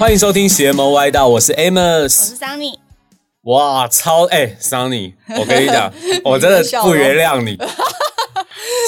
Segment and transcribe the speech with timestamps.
[0.00, 2.78] 欢迎收听邪魔歪道，我是 Amos，我是 Sunny。
[3.42, 5.92] 哇，超哎，Sunny，我跟你讲，
[6.24, 7.58] 我真的不原谅你。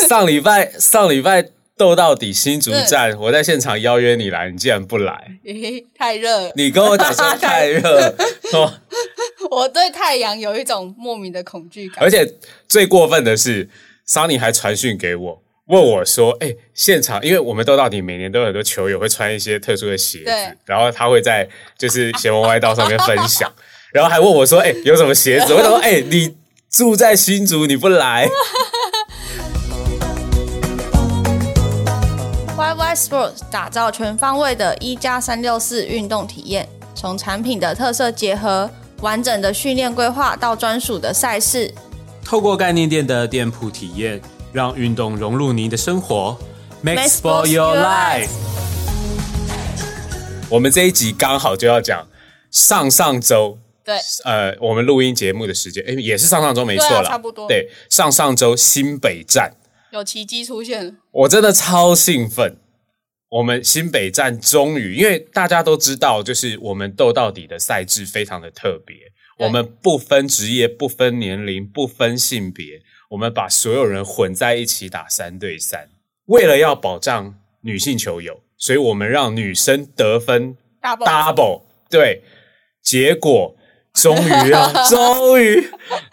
[0.09, 1.47] 上礼拜上礼拜
[1.77, 5.33] 斗到底新竹站，我在现场邀约你来，你竟然不来，
[5.95, 6.51] 太热。
[6.57, 8.15] 你跟我讲说太热，
[9.51, 12.03] 我对太阳有一种莫名的恐惧感。
[12.03, 12.27] 而且
[12.67, 13.69] 最过分的是
[14.09, 15.43] ，Sunny 还传讯给我。
[15.73, 20.31] 问我说：“哎，现场，因为我们都到底每年都有很多球友会穿一些特殊的鞋子，
[20.67, 21.49] 然后他会在
[21.79, 23.51] 就是邪魔歪道上面分享，
[23.91, 26.37] 然后还问我说：‘哎，有什么鞋子？’我说：‘哎，你
[26.71, 28.29] 住在新竹，你不来。
[32.55, 38.71] ’Y Y Sports 打造全方位的一加三六四运动体验，从产品的特色结合
[39.01, 41.73] 完整的训练规划到专属的赛事，
[42.23, 44.21] 透过概念店的店铺体验。”
[44.53, 46.39] 让运动融入您的生活
[46.83, 48.29] ，Make Sport Your Life。
[50.51, 52.07] 我们这一集刚好就要讲
[52.51, 57.49] 上上周，对，呃，我们录音节目的时间，哎，也是上上周没错了，差不多。
[57.49, 59.57] 对，上上周新北站
[59.91, 62.59] 有奇迹出现，我真的超兴奋。
[63.31, 68.95] 我们新北站终于，因为大家都知道，就是我们斗到底的赛制非常的特别，
[69.39, 72.83] 我们不分职业、不分年龄、不分性别。
[73.13, 75.91] 我们把所有人混在一起打三对三，
[76.27, 81.61] 为了要保障女性球友，所以我们让女生得分 double。
[81.91, 82.23] 对，
[82.83, 83.55] 结果
[83.93, 85.63] 终于啊， 终于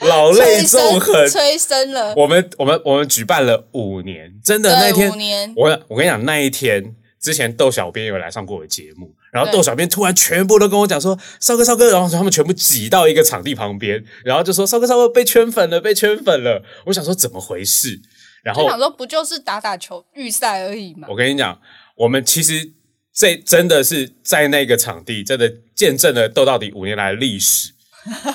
[0.02, 2.14] 老泪纵横，催生了。
[2.18, 5.54] 我们我们我们举办了五年，真的那天，五年。
[5.56, 9.14] 我我跟你讲，那一天之前窦小编有来上过我的节目。
[9.32, 18.00] 然后窦小编突然全部都跟我讲说：“少哥，少哥！”然后他们全部挤到一个场地旁边，然后就说：“少哥，少哥被圈粉了，被圈粉了。”我想说怎么回事？
[18.42, 21.08] 然后想说不就是打打球预赛而已吗？
[21.12, 21.60] 我跟你讲，
[21.96, 22.72] 我们其实
[23.14, 27.72] 这真的是在那个场地，真的见证了斗到底五年来的历史，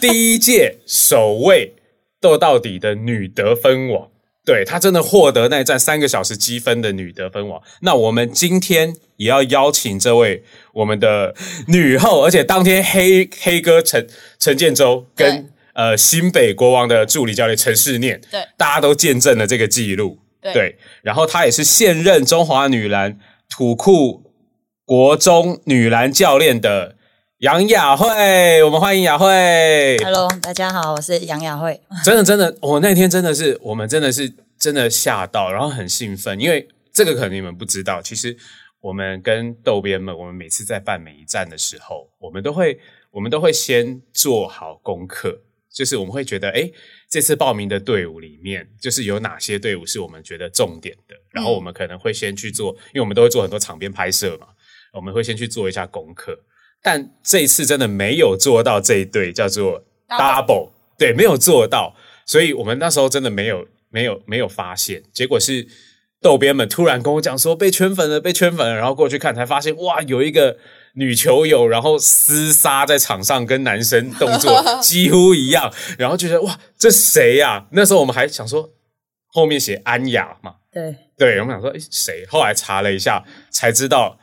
[0.00, 1.74] 第一届首位
[2.20, 4.10] 斗到底的女得分王。
[4.44, 7.62] 对她真的获得那一站三个小时积分的女得分王。
[7.80, 10.44] 那我们今天也要邀请这位
[10.74, 11.34] 我们的
[11.68, 14.06] 女后，而且当天黑黑哥陈
[14.38, 20.18] 陈建州跟呃新北国王的助理教练陈世念，对，大家都见证了这个记录。
[20.52, 23.18] 对，然后她也是现任中华女篮
[23.48, 24.24] 土库
[24.84, 26.93] 国中女篮教练的
[27.44, 29.98] 杨雅慧，我们欢迎雅慧。
[30.02, 31.78] Hello，大家好，我是杨雅慧。
[32.02, 34.32] 真的，真的，我那天真的是，我们真的是。
[34.56, 38.34] 真的吓到，然后很兴奋，因为这个可能你们不知道，其实
[38.80, 45.38] 我们跟豆编们，我们每次在办每一站的时候，我们都会，我们都会先做好功课，
[45.70, 46.70] 就是我们会觉得，哎，
[47.10, 54.46] 这次报名的队伍里面，就是有哪些队伍是我们觉得重点的，然后我们可能会先去做，因为我们都会做很多场边拍摄嘛，
[54.94, 56.38] 我们会先去做一下功课，
[56.84, 63.66] 但这一次真的没有做到这一对叫做 double，对，没有做到，所以我们那时候真的没有。
[63.94, 65.68] 没有没有发现，结果是
[66.20, 70.56] 豆编们突然跟我讲说被圈粉了，被圈粉了，然后过去看才发现，哇，有一个
[70.94, 77.68] 女球友，然后厮杀在场上，跟男生动作 几乎一样，然后就觉得哇，这谁呀？
[77.70, 78.68] 那时候我们还想说
[79.28, 82.26] 后面写安雅嘛，对对，我们想说诶谁？
[82.28, 84.18] 后来查了一下才知道，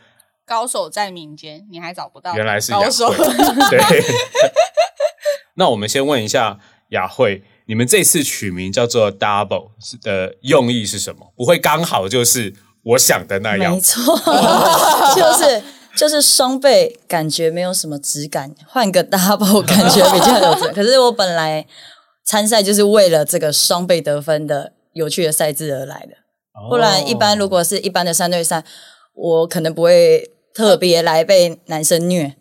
[0.46, 3.14] 高手在民间，你还找不到，原来是高手。
[3.14, 4.04] 对，
[5.56, 6.60] 那我们先问一下
[6.90, 7.44] 雅慧。
[7.68, 9.70] 你们这次取名叫做 Double
[10.02, 11.32] 的用意是什么？
[11.38, 12.54] 不会刚好就是
[12.84, 13.74] 我想的那样？
[13.74, 14.18] 没错，
[15.16, 15.64] 就是
[15.96, 20.68] 就是双倍，感觉没有什么质感，换个 Double 感觉比较有质。
[20.74, 21.66] 可是我本来
[22.26, 26.16] 参赛就是为了这个双倍得分的有趣的赛制而来的，
[26.70, 28.62] 不然一般如果是一般的三对三，
[29.22, 32.36] 我可能不会特别来被男生虐。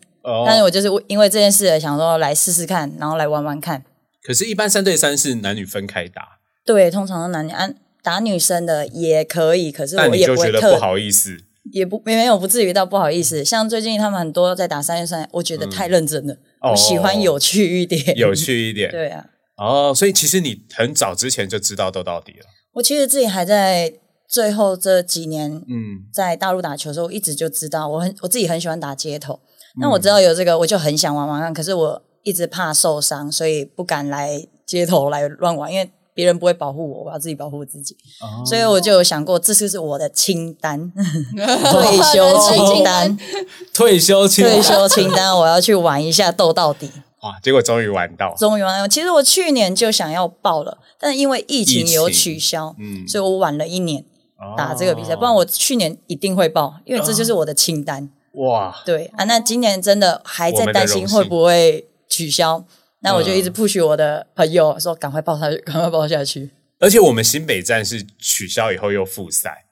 [0.46, 3.84] 但是我就是因为这件事想说来试试看，然后来玩玩看。
[4.22, 6.38] 可是，一般三对三是男女分开打。
[6.64, 11.36] 对，通常都男女安打女生的也可以，可是我也不会特不好意思，
[11.72, 13.44] 也不没有不至于到不好意思。
[13.44, 16.36] 像最近他们很多在打三对三，我觉得太认真了。
[16.70, 18.88] 我喜欢有趣一点，有趣一点。
[18.92, 19.26] 对啊。
[19.56, 22.46] 哦，所以其实你很早之前就知道斗到底了。
[22.74, 23.92] 我其实自己还在
[24.30, 29.40] 最后这几年，嗯，在大陆打球的时候，一直就知道我很我自己很喜欢打街头。
[29.80, 31.52] 那我知道有这个，我就很想玩玩看。
[31.52, 32.02] 可是我。
[32.22, 37.96] 一直怕受伤，所以不敢来街头来乱玩，因为别人不会保护我，我要自己保护自己。
[38.44, 40.92] 所以我就有想过，这次是我的 清单，
[41.34, 43.18] 退休清单，
[43.72, 46.90] 退休清退休清单，我要去玩一下斗到底。
[47.22, 47.40] 哇！
[47.42, 48.86] 结果终于玩到，终于玩到。
[48.86, 54.04] 其实我去年就想要报了，但因为疫情有取消，嗯，所以我晚了一年
[54.56, 55.14] 打这个比赛。
[55.14, 58.08] 不然我去年一定会报，因为这就是我的清单。
[58.34, 62.64] 哇，对啊，那今年真的还在担心会不会取消，
[63.00, 66.50] 那我就一直 push 我的朋友说赶快报下去，赶快报下去。
[66.78, 69.64] 而且我们新北站是取消以后又复赛，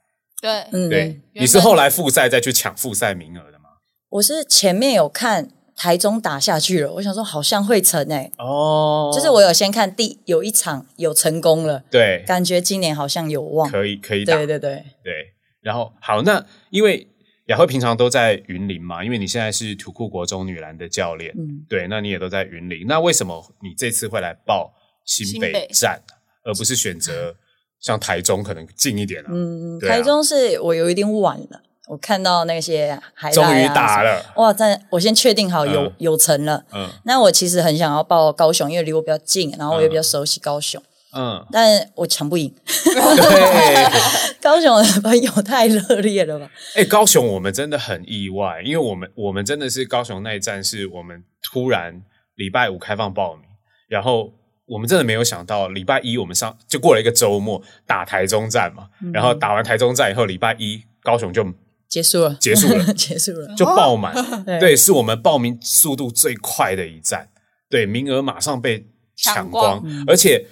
[0.42, 3.70] 对，嗯，对，你是后来复赛再去抢复赛名额的吗？
[4.10, 13.70] 我是前面有看台中打下去了，我想说好像会成诶、哦，就是我有先看第有一场有成功了，对，感觉今年好像有望。
[13.70, 15.12] 可以可以打，对对对，对，
[15.60, 17.06] 然后好，那因为
[17.46, 26.02] 雅慧平常都在云林嘛，因为你现在是土库国中女篮的教练，嗯，对，那你也都在云林，那为什么你这次会来报新北站，
[26.42, 27.36] 而不是选择
[27.78, 29.28] 像台中可能近一点啊？
[29.30, 29.86] 嗯，啊。
[29.86, 34.52] 台中是我有一点晚了，我看到那些海终于打了，哇！
[34.52, 36.62] 但我先确定好有、嗯有成了。
[36.72, 40.80] 嗯那我其实很想要报高雄，因为离我比较近，然后我也比较熟悉高雄，
[41.16, 42.54] 嗯，但我抢不赢。
[42.84, 43.90] 对，
[44.40, 46.50] 高雄的朋友太热烈了吧？
[46.76, 52.02] 哎、高雄我们真的很意外，因为我们我们真的是高雄那一站，是我们突然
[52.34, 53.44] 礼拜五开放报名，
[53.88, 54.32] 然后
[54.66, 61.42] 我们真的没有想到礼拜一我们上就过了一个周末打台中站嘛，然后打完台中站以后，礼拜一高雄就
[61.88, 62.84] 结束了，结束了。
[62.94, 63.54] 结束了。
[63.56, 64.14] 就爆满，
[64.44, 64.60] 对。
[64.60, 67.28] 对，是我们报名速度最快的一站，
[67.70, 68.86] 对，名额马上被
[69.16, 70.46] 抢抢光，光而且。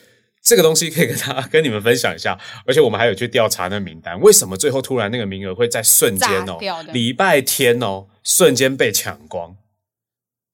[0.48, 6.56] 这个东西可以跟大家跟你们分享一下，而且我们还有去调查那名单，为什么最后突然那个名额会在瞬间哦？
[6.92, 9.56] 礼拜天哦，瞬间被抢光，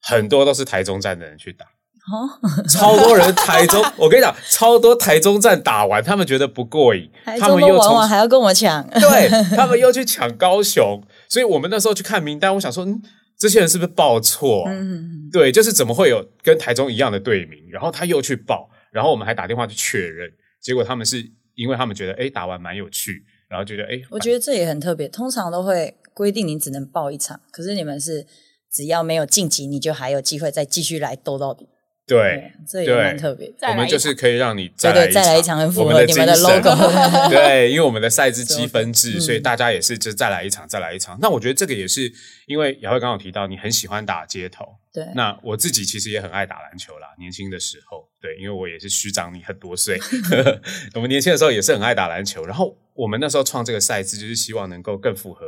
[0.01, 1.67] 很多都是台中站的人去打，
[2.11, 2.29] 哦，
[2.67, 7.09] 超多人台中， 我跟你讲，超多台中站打完，他们觉得不过瘾，
[7.39, 13.01] 他们又从都玩完还要跟我抢， 对他们又去抢高雄，所以我们那时候去看名单，我想说，嗯，
[13.37, 14.65] 这些人是不是报错？
[14.67, 20.29] 嗯，对，就是怎么会有跟台中一样的队名，然后他又去报，然后我们还打电话去确认，
[20.61, 21.25] 结果他们是
[21.55, 25.07] 因为他们觉得，哎，打完蛮有趣，然后觉得，哎，我觉得这也很特别。
[25.07, 28.27] 通常都会规定你只能报一场，可是你们是
[28.69, 31.69] 只要没有晋级，你就还有机会再继续来斗到底。
[32.05, 36.69] 对，这也对蛮特别我们就是可以让你对再来对，再来一场很符我们合你们的精神 logo。
[37.31, 41.17] 对，因为我们的赛制积分制，嗯所以大家也是就再来一场，再来一场。
[41.21, 42.11] 那我觉得这个也是
[42.45, 44.65] 因为雅慧刚刚有提到，你很喜欢打街头。
[44.91, 49.97] 对，那我自己其实也很爱打篮球啦，年轻的时候，对，因为我也是虚长你很多岁，
[50.93, 52.45] 我们年轻的时候也是很爱打篮球。
[52.45, 55.45] 然后我们那时候创这个赛制，就是希望能够更符合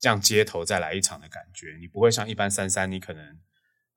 [0.00, 1.76] 这样街头再来一场的感觉。
[1.78, 3.22] 你不会像一般三三，你可能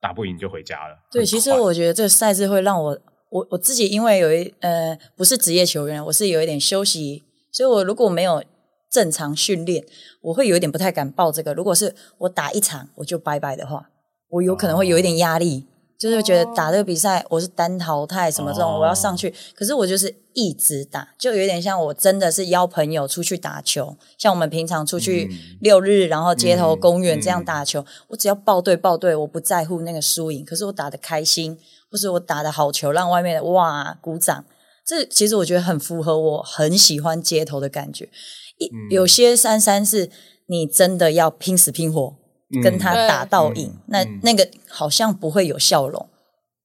[0.04, 0.98] 打不赢就回家了。
[1.10, 2.98] 对，其实我觉得这个赛制会让我，
[3.30, 8.44] 我我自己因为有一呃不是职业球员，我是有一点休息，所以我如果没有
[8.90, 9.82] 正常训练，
[10.20, 11.54] 我会有一点不太敢报这个。
[11.54, 13.88] 如果是我打一场我就拜拜的话，
[14.28, 15.66] 我有可能会有一点压力，
[16.04, 25.56] 就是会觉得打这个比赛我是单淘汰什么这种，哦我要上去，可是我就是一直打，就有点像我真的是邀朋友出去打球，像我们平常出去嗯。
[25.62, 27.44] 六日，然后街头嗯公园这样嗯。
[27.46, 31.56] 打球，我只要报对报对，我不在乎那个输赢，可是我打的开心，
[31.90, 34.44] 或是我打的好球，让外面的哇鼓掌。
[34.84, 38.10] 这其实我觉得很符合我很喜欢街头的感觉。
[38.58, 38.90] 一、嗯。
[38.90, 40.10] 有些三三是
[40.48, 42.14] 你真的要拼死拼活、
[42.62, 44.20] 跟他打到赢，嗯那、嗯。
[44.22, 46.08] 那个好像不会有笑容。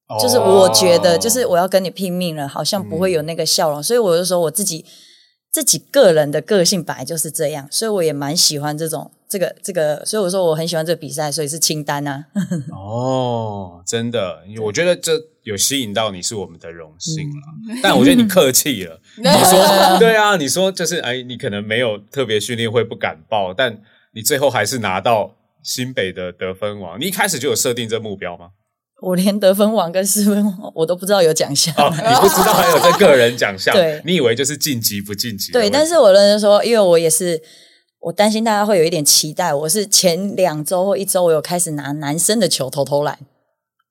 [0.07, 0.17] 哦。
[0.21, 4.85] 就是我觉得，就是我要跟你拼命了，好像不会有那个笑容，所以我就说我自己
[5.51, 12.25] 自己个人的个性本来就是这样，所以我也蛮喜欢这种这个这个，所以我说我很喜欢这个比赛，所以是清单啊。
[12.71, 17.79] 哦，真的，我觉得这有吸引到你是我们的荣幸了。
[17.81, 23.79] 但我觉得你客气了， 你说对啊，你说就是哎，你可能没有特别训练会不敢报，但
[24.13, 25.35] 你最后还是拿到
[25.69, 26.99] 新北的得分王。
[26.99, 28.47] 你一开始就有设定这目标吗？
[29.03, 31.71] 我连得分王跟失分王我都不知道有奖项。
[31.77, 37.39] 哦，你不知道还有这个人奖项， 对你以为就是晋级不晋级对，但是我认真说，因为我也是，
[37.99, 39.53] 我担心大家会有一点期待。
[39.53, 43.17] 我是前两周或一周，我有开始拿男生的球投投篮，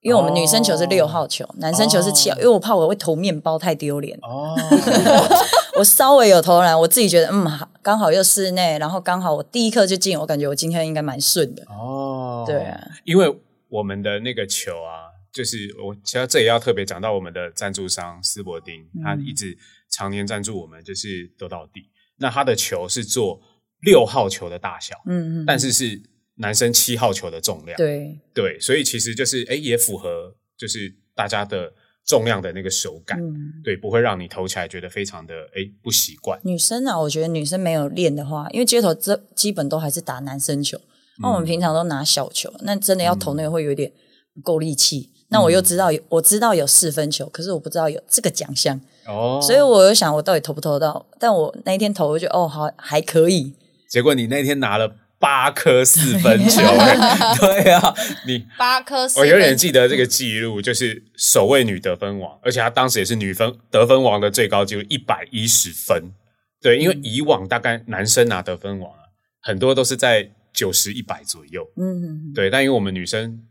[0.01, 4.19] 因为我们女生球是六号球，男生球是七号，因为我怕我会投面包太丢脸。
[4.21, 4.53] 哦
[5.79, 11.63] 我稍微有投篮，我自己觉得嗯，好刚好又室内，然后刚好我第一颗就进，我感觉我今天应该蛮顺的。
[11.69, 13.33] 哦，对啊，因为
[13.69, 19.57] 我们的那个球啊，就是我其实这也要特别讲到我们的赞助商斯伯丁，他一直
[19.89, 21.89] 常年赞助我们，就是得到底。
[22.17, 23.39] 那他的球是做
[23.79, 26.01] 六号球的大小，嗯嗯，但是是
[26.35, 31.71] 男生七号球的重量，对，对，所以其实就是哎，也符合就是大家的
[32.09, 36.39] 重量的那个手感，嗯，对，不会让你投起来觉得非常的哎不习惯。
[36.43, 40.79] 女生啊，我觉得女生没有练的话，因为街头这基本都还是打男生球，
[41.21, 43.91] 那、我们平常都拿小球，那真的要投那个会有点
[44.33, 45.11] 不够力气。
[45.31, 51.05] 那我又知道有，我知道有四分球，可是我不知道有这个奖项，哦，所以我又想我到底投不投得到？
[51.19, 53.53] 但我那一天投，我就觉得哦，好还可以，
[53.87, 56.95] 结果你那天拿了八颗四分球、欸，
[57.39, 57.93] 对啊，
[58.25, 66.13] 你八颗四我有点记得这个记录，就是首位女得分王，而且她当时也是女分得分王的最高纪录一百一十分。
[66.61, 68.99] 对，因为以往大概男生拿得分王啊，
[69.41, 71.65] 很多都是在九十一百左右。
[71.75, 73.41] 嗯，对，但因为我们女生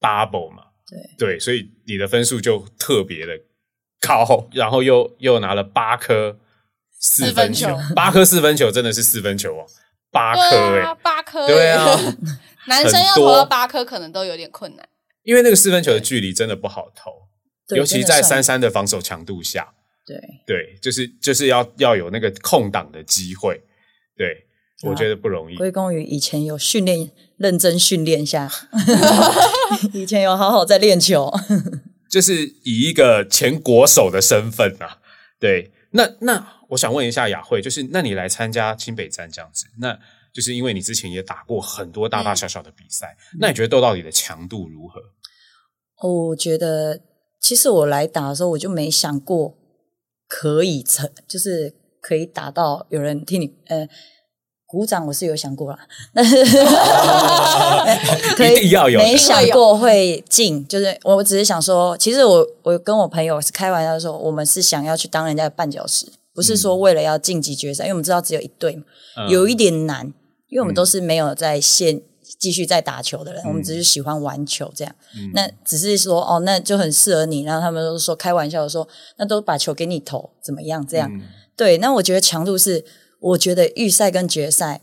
[0.00, 0.64] double 嘛，
[1.18, 1.28] 对。
[1.28, 3.32] 对，所以你的分数就特别的
[4.00, 6.38] 高，然后又又拿了八颗
[6.98, 7.74] 四分球。
[7.94, 9.66] 八颗四分球真的是四分球哦，
[10.14, 11.98] 八颗哎、八颗，对啊，
[12.68, 14.88] 男生要投到八颗可能都有点困难。
[15.24, 17.10] 因为那个四分球的距离真的不好投，
[17.74, 19.74] 尤其在真的算珊珊的防守强度下，
[20.06, 20.16] 对，
[20.46, 23.60] 对，就是就是要要有那个空档的机会，
[24.16, 24.38] 对啊。
[24.82, 25.56] 我觉得不容易。
[25.56, 28.50] 归功于以前有训练，认真训练下，
[29.94, 31.32] 以前有好好在练球。
[32.10, 34.98] 就是以一个前国手的身份啊，
[35.40, 39.96] 对，那那我想问一下雅慧，就是那你来参加清北站这样子，那
[40.34, 45.00] 就是因为你之前也打过很多大大小小的比赛，那你觉得斗到底的强度如何？
[46.02, 47.00] 哦我觉得
[47.40, 49.54] 其实我来打的时候，我就没想过
[50.26, 53.88] 可以成，就是可以打到有人替你呃
[54.66, 55.78] 鼓掌，我是有想过啦，
[56.12, 56.44] 但是
[58.34, 68.82] 可以一定要有没想过会进，就是我只是想说，其实我我跟我朋友是开玩笑说，我们是想要去当人家的绊脚石，不是说为了要晋级决赛，因为我们知道只有一队嘛，
[69.18, 70.06] 嗯有一点难，
[70.48, 72.02] 因为我们都是没有在线
[72.38, 74.94] 继续在打球的人，我们只是喜欢玩球这样。
[75.32, 77.42] 那只是说哦，那就很适合你。
[77.42, 78.86] 然后他们都说开玩笑的说，
[79.16, 80.84] 那都把球给你投，怎么样？
[80.86, 81.10] 这样、
[81.56, 81.78] 对。
[81.78, 82.84] 那我觉得强度是，
[83.20, 84.80] 我觉得预赛跟决赛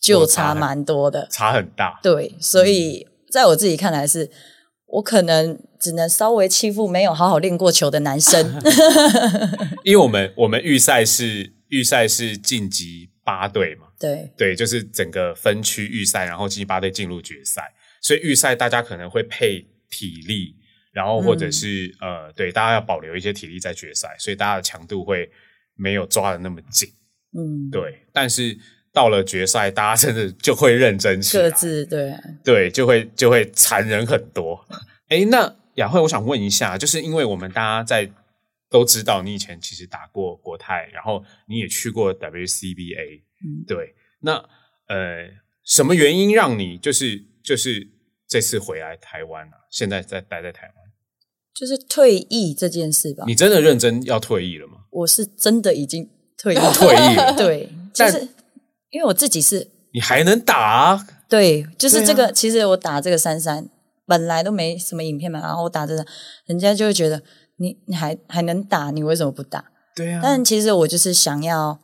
[0.00, 1.26] 就差蛮多的。
[1.30, 4.30] 差很大，对，所以在我自己看来是，
[4.86, 8.54] 我可能只能稍微欺负没有好好练过球的男生。
[9.82, 17.62] 因为我们我们预赛是预赛是晋级八队嘛，对对，就是整个分区预赛，然后晋级八队进入决赛，
[18.00, 20.54] 所以预赛大家可能会配体力，
[20.92, 25.28] 然后或者是、呃，对，大家要保留一些体力在决赛，所以大家的强度会
[25.74, 26.88] 没有抓的那么紧，
[27.36, 28.06] 嗯，对。
[28.12, 28.56] 但是
[28.92, 32.14] 到了决赛，大家真的就会认真起来，各自对。
[32.44, 34.64] 对，就会就会残忍很多。
[35.08, 38.10] 哎，那雅慧，我想问一下，就是因为我们大家在
[38.68, 44.34] 都知道你以前其实打过国泰，然后你也去过 WCBA，嗯对，那
[44.88, 45.28] 呃，
[45.64, 47.88] 什么原因让你就是就是
[48.26, 49.52] 这次回来台湾啊？
[49.70, 50.74] 现在在待在台湾，
[51.54, 54.78] 就是退役这件事吧，你真的认真要退役了吗？
[54.90, 58.28] 我是真的已经退役 退役了对，就但是
[58.90, 61.06] 因为我自己是你还能打啊？
[61.28, 62.30] 对，就是这个。
[62.30, 63.68] 其实我打这个三三
[64.12, 66.04] 本来都没什么影片嘛，然后我打这个，
[66.44, 67.22] 人家就会觉得
[67.56, 69.64] 你你还还能打，你为什么不打？
[69.96, 71.78] 对啊但其实我就是想要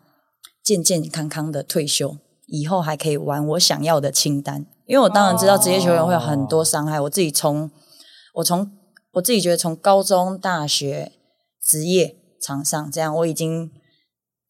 [0.62, 2.18] 健健康康的退休，
[2.48, 4.66] 以后还可以玩我想要的清单。
[4.84, 7.70] 因为我当然知道职业球员会有很多伤害，我自己从
[8.34, 8.70] 我从
[9.12, 11.12] 我自己觉得从高中、大学、
[11.62, 13.70] 职业场上这样，我已经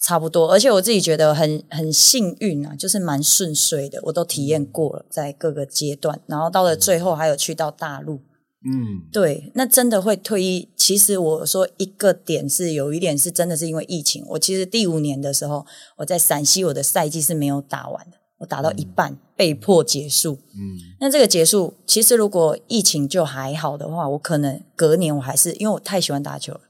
[0.00, 8.20] 差不多，而且我自己觉得很很幸运啊，就是蛮顺遂的，我都体验过了，在各个阶段，然后到了最后还有去到大陆，
[8.64, 10.68] 嗯，对，那真的会退役。
[10.76, 14.24] 其实我说一个点是有一点是真的是因为疫情。
[14.28, 20.38] 我其实第五年的时候，我在陕西，我的赛季是没有打完的，我打到一半、被迫结束。
[20.54, 26.60] 嗯，那这个结束，其实如果疫情就还好的话，我可能隔年我还是因为我太喜欢打球了，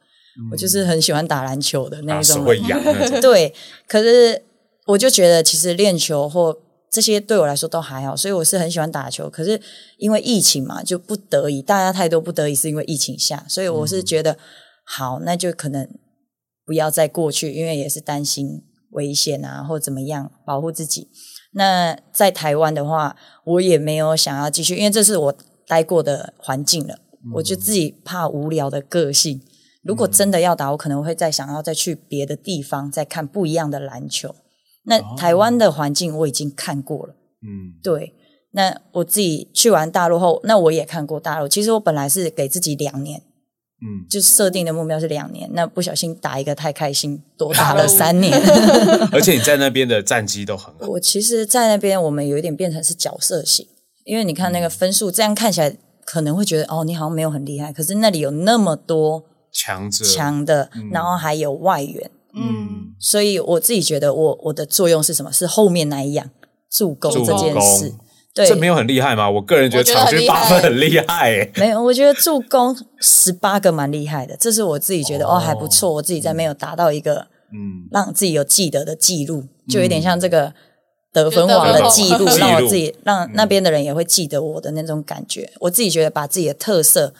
[0.50, 2.44] 我就是很喜欢打篮球的那一种人。
[2.44, 3.52] 手会痒那种， 对，
[3.88, 4.40] 可是
[4.86, 6.56] 我就觉得其实练球或
[6.90, 9.28] 这些对我来说都还好，所以我是很喜欢打球。
[9.28, 9.60] 可是
[9.98, 14.38] 因为疫情嘛，就不得已，大家太多不得已是因为疫情下，所以我是觉得、
[14.84, 15.88] 好，那就可能
[16.64, 21.08] 不要再过去，因为也是担心危险啊或怎么样保护自己。
[21.52, 25.34] 那在台湾的话，我也没有想要继续，因为这是我
[25.66, 26.98] 待过的环境了，
[27.34, 29.42] 我就自己怕无聊的个性。
[29.88, 34.34] 如果真的要打，我可能会再想要再去别的地方，再看不一样的篮球。
[34.84, 37.80] 那台湾的环境我已经看过了，嗯。
[37.82, 38.12] 对。
[38.52, 41.48] 那我自己去完大陆后，那我也看过大陆。
[41.48, 43.20] 其实我本来是给自己两年，
[43.80, 45.48] 嗯，就设定的目标是两年。
[45.52, 48.32] 那不小心打一个太开心，多打了三年。
[49.12, 53.66] 而且你在那边的战绩都很好，我其实，在那边我们有一点变成是角色型，
[54.04, 65.32] 因为你看那个分数，这样看起来可能会觉得哦，你好像没有很厉害，可是那里有那么多强者，强的，然后还有外援，嗯，所以我自己觉得我我的作用是什么？
[65.32, 66.30] 是后面那一样
[66.70, 67.92] 助攻这件事。
[68.34, 69.28] 对，这没有很厉害吗？
[69.28, 71.50] 我个人觉得场均八分很厉害诶。
[71.58, 75.38] 没有，我觉得助攻十八个蛮厉害的，这是我自己觉得哦。
[75.38, 80.52] 还不错，我自己在没有达到一个嗯，让自己有记得的记录，就有点像这个
[81.12, 82.36] 得分王的记录， 记录。
[82.38, 85.50] 让我自己让那边的人也会记得我的那种感觉。
[85.58, 87.12] 我自己觉得把自己的特色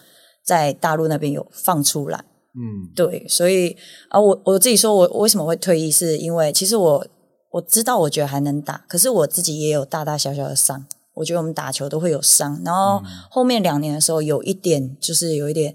[0.48, 2.18] 在大陆那边有放出来，
[2.54, 3.76] 嗯，对，所以
[4.08, 7.06] 啊，我我自己说我我为什么会退役，是因为其实我
[7.50, 10.86] 我知道我觉得还能打，可是我自己也有大大小小的伤。
[11.16, 15.74] 我觉得我们打球都会有伤，然后后面两年的时候有一点就是有一点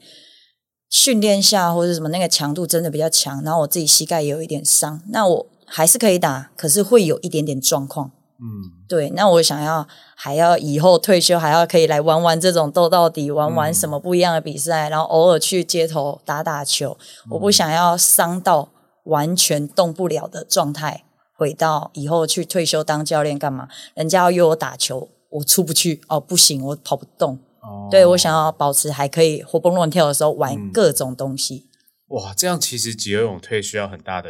[0.89, 8.12] 训练下或者什么那个强度真的比较强，然后我自己膝盖也有一点伤，那我还是可以打，可是会有一点点状况。
[8.39, 16.97] 嗯，对，那我想要还要以后退休还要可以来玩玩这种斗到底，玩玩什么不一样的比赛，然后偶尔去街头打打球。
[17.29, 18.69] 我不想要伤到
[19.05, 21.05] 完全动不了的状态，
[21.37, 23.69] 回到以后去退休当教练干嘛？
[23.93, 27.39] 人家要约我打球，我出不去哦，不行，我跑不动。
[27.61, 31.69] 哦对我想要保持还可以活蹦乱跳的时候玩嗯各种东西。
[32.07, 34.29] 哇，这样其实急而勇退需要很大的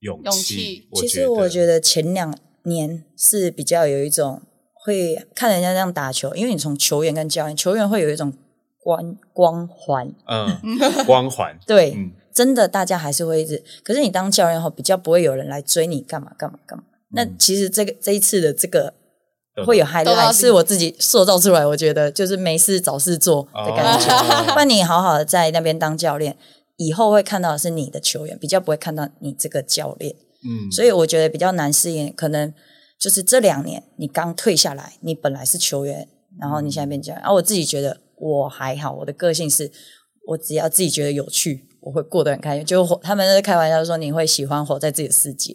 [0.00, 0.88] 勇勇气气。
[0.94, 4.42] 其实我觉得，得前两年是比较有一种
[4.72, 8.32] 会看人家这样打球，因为你从球员跟教练，球员会有一种
[8.80, 10.58] 光光环，嗯，
[11.06, 13.62] 光环，对，嗯真的大家还是会一直。
[13.84, 16.84] 可是你当教练后，比较不会有人来追你干嘛干嘛干嘛。
[17.10, 18.94] 那其实这个这一次的这个
[19.66, 24.08] 会有都 highlight，是我自己塑造出来，我觉得就是没事找事做的感觉。
[24.08, 26.36] 哦不然你好好的在那边当教练，
[26.78, 30.16] 以后会看到的是你的球员，比较不会看到你这个教练。
[30.44, 32.52] 嗯，所以我觉得比较难适应，可能
[32.98, 36.08] 就是这两年你刚退下来，你本来是球员，
[36.38, 37.24] 然后你现在变教练。
[37.24, 39.70] 啊，我自己觉得我还好，我的个性是
[40.26, 42.64] 我只要自己觉得有趣，我会过得很开心。
[42.64, 45.54] 就他们在开玩笑说你会喜欢活在自己的世界，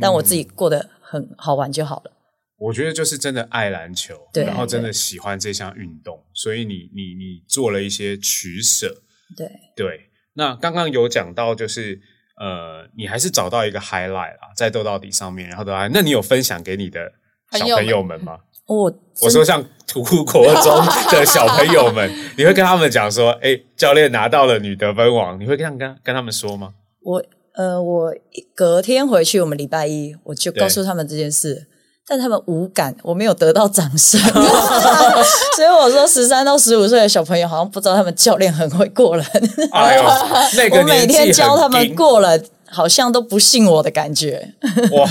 [0.00, 2.12] 但我自己过得很好玩就好了。
[2.58, 9.02] 我觉得就是真的爱篮球，然后真的喜欢这项运动，所以你你你做了一些取舍。
[9.36, 12.00] 对，对，那刚刚有讲到，就是
[12.38, 17.12] 呃，你还是找到一个 highlight 啦，在斗到底上面，然后的话，那你有分享给你的
[17.52, 18.38] 小朋友们吗？
[18.66, 18.92] 我
[19.22, 26.74] 我说像土库国中的小朋友们， 你会跟他们讲说，哎，教练拿到了女得分王，你会这样跟跟他们说吗？
[27.02, 27.24] 我
[27.54, 28.14] 呃，我
[28.54, 31.66] 隔天回去，我们礼拜一我就告诉他们这件事，
[32.08, 34.18] 但他们无感，我没有得到掌声，
[35.54, 39.26] 所以我说十三到十五岁的小朋友好像不知道他们教练很会过人，
[39.72, 40.02] 哎呦，
[40.56, 44.54] 那个我每天教他们过人，好像都不信我的感觉。
[44.92, 45.08] 哇，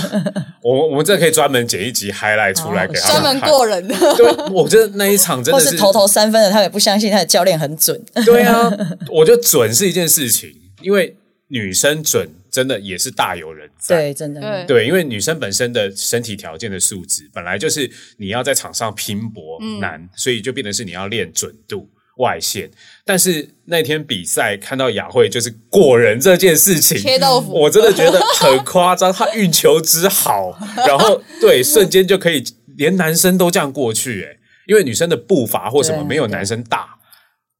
[0.62, 3.40] 我我们这可以专门剪一集 highlight 出来给他专门。
[3.42, 8.00] 过人的，对，我觉得那一场真的是头头三分的，他们也不相信他的教练很准。
[8.24, 8.70] 对啊，
[9.10, 10.50] 我觉得准是一件事情，
[10.82, 11.16] 因为
[11.48, 13.96] 女生准真的也是大有人在。
[13.96, 22.70] 对，真的，对对，因为女生本身的身体条件的素质本来就是你要在场上拼搏嗯难，所以就变成是你要练准度外线。
[23.04, 29.12] 但是那天比赛看到雅慧就是过人这件事情，切豆腐我真的觉得很夸张。
[29.12, 32.42] 她运球之好， 然后对瞬间就可以
[32.76, 36.96] 连男生都这样过去，哎，因为女生的步伐或什么没有男生大。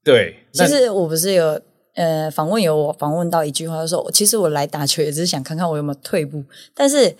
[0.04, 1.60] 对，其那实我不是有
[1.94, 7.16] 呃访问有我访问到一句话，就说其实我来打球也只是想看看我有没有退步，但是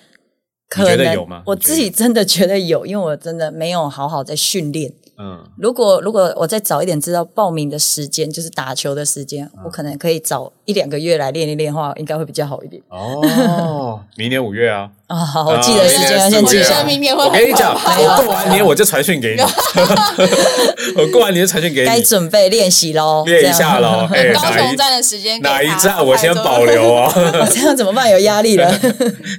[0.68, 4.92] 可能我自己真的觉得有，因为我真的没有好好在训练。
[5.20, 12.80] 嗯，如果如果我再早一点知道报名的时间，就是打球的时间，嗯我可能可以早一两个月来练一练的话，应该会比较好一点。
[12.88, 14.88] 哦， 明年五月啊。
[15.08, 16.84] 啊，好，我记得时间要先记下。
[16.84, 19.42] 明年会我跟你讲，很我过完年我就传讯给你，
[21.00, 24.06] 我过完年就传讯给你该，准备练习喽，练一下喽。
[24.34, 27.10] 高哪一雄站的时间哪一站我先保，留哦。
[27.50, 28.08] 这样怎么办？
[28.10, 28.70] 有压力了。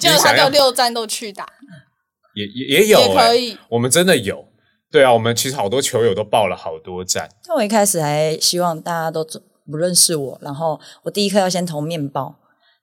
[0.02, 1.46] 就他就六站都去打，
[2.36, 4.49] 也也也有也可哎以，我们真的有。
[4.92, 9.24] 对啊，我们其实好多球友都报了好多站，那我一开始还希望大家都
[9.70, 12.36] 不认识我，然后我第一颗要先投面包，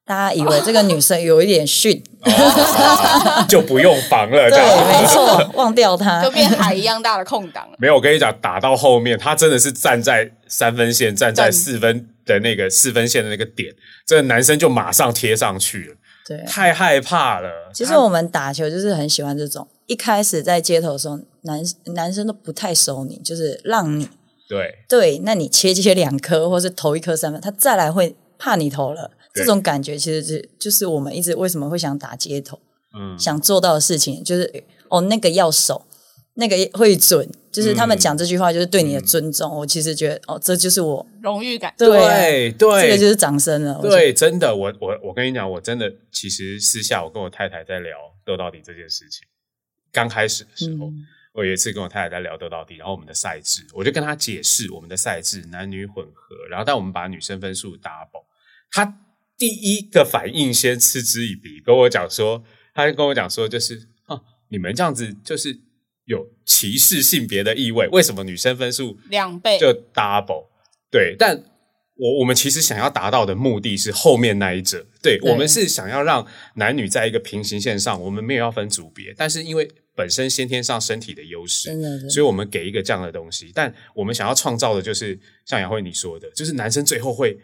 [0.07, 4.49] 大家以为这个女生有一点逊，哦 就不用防了。
[4.49, 6.31] 这对，样没错，忘掉她就。
[6.31, 7.77] 变海一样大的空档了。
[7.81, 13.75] 没有，我跟你讲，打到后面，他真的是站在三分线，站在四分的那个四分线的那个点，
[14.07, 15.97] 这个男生就马上贴上去了，
[16.29, 17.51] 对，太害怕了。
[17.75, 21.63] 其实我们打球就是很喜欢这种，一开始在街头的时候，男
[21.95, 24.07] 男生都不太熟你，就是让你
[24.49, 29.11] 对对，那你切切两颗，或是投一颗三分，他再来会怕你投了。
[29.35, 32.59] 这种感觉其实是就是我们一直为什么会想打街头，
[32.99, 35.85] 嗯想做到的事情，就是哦那个要守，
[36.35, 39.55] 那个会准，就是他们嗯讲这句话就是对你的尊重。
[39.55, 43.79] 我其实觉得哦，这就是我荣誉感，对啊对对，这个就是掌声了。
[43.83, 47.93] 对，真的，我我我跟你讲，我真的其实私下我跟我太太在聊
[48.25, 49.27] 斗到底这件事情。
[49.93, 51.05] 刚开始的时候，嗯
[51.37, 58.25] 我有一次跟我太太在聊斗到底，然后我们的赛制，我就跟她解释我们的赛制男女混合，然后但我们把女生分数 double。
[58.71, 59.01] 她
[59.37, 64.19] 第一个反应先嗤之以鼻，跟我讲说，她跟我讲说就是啊，
[64.49, 65.55] 你们这样子就是
[66.07, 70.47] 有歧视性别的意味，为什么女生分数两倍就 double？
[70.91, 71.37] 对，但
[71.97, 81.71] 我我们其实想要达到的目的是后面那一者，对对我们是想要让男女在一个平行线上，我们没有要分组别，但是因为本身先天上身体的优势，
[82.11, 87.37] 所以我们给一个这样的东西，但我们想要创造的就是像杨慧你说的，就是男生最后会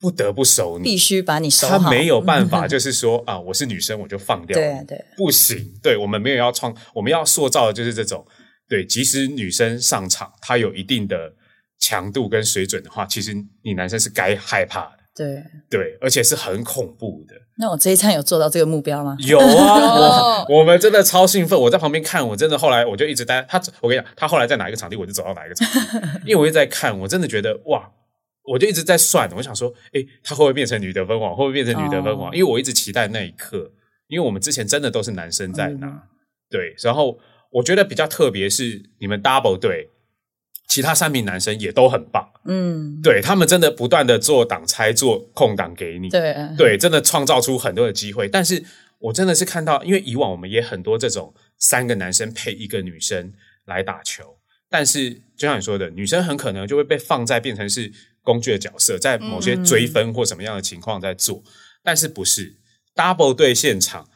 [0.00, 1.76] 不得不守你，必须把你守好。
[1.76, 5.04] 他没有办法， 就是说啊，我是女生我就放掉，对啊对。
[5.16, 8.24] 不行，对我们没有要创，我们要塑造的就是这种，
[8.68, 11.34] 对，即使女生上场，她有一定的
[11.80, 13.34] 强度跟水准的话，其实
[13.64, 15.42] 你男生是该害怕的，对。
[15.68, 17.34] 对，而且是很恐怖的。
[17.58, 19.16] 那我这一餐有做到这个目标吗？
[19.26, 27.90] 有啊， 我 我们真的超兴奋，我在旁边看，我真的后来我就一直待他，我跟你讲，他后来在哪一个场地，我就走到哪一个场地， 因为我一直在看，我真的觉得哇，
[28.44, 31.34] 我就一直在算，我想说，诶，他会不会变成女得分王？
[31.34, 32.30] 会不会变成女得分王？
[32.30, 33.70] 哦因为我一直期待那一刻，
[34.06, 36.00] 因为我们之前真的都是男生在拿，嗯
[36.48, 37.18] 对，然后
[37.50, 39.90] 我觉得比较特别是你们 double 队，
[40.68, 46.36] 其他三名男生也都很棒，嗯，对他们真的不断的做挡拆，做空档给你，对。
[46.58, 48.28] 对，真的创造出很多的机会。
[48.28, 48.62] 但是
[48.98, 53.32] 我真的是看到，因为以往我们也很多这种三个男生配一个女生
[53.64, 54.36] 来打球，
[54.68, 57.90] 但是就像你说的，女生很可能就会被放在变成是
[58.22, 61.42] 工具的角色，在某些追分或什么样的情况在做。
[61.82, 62.56] 但是不是
[62.94, 64.06] double 队现场，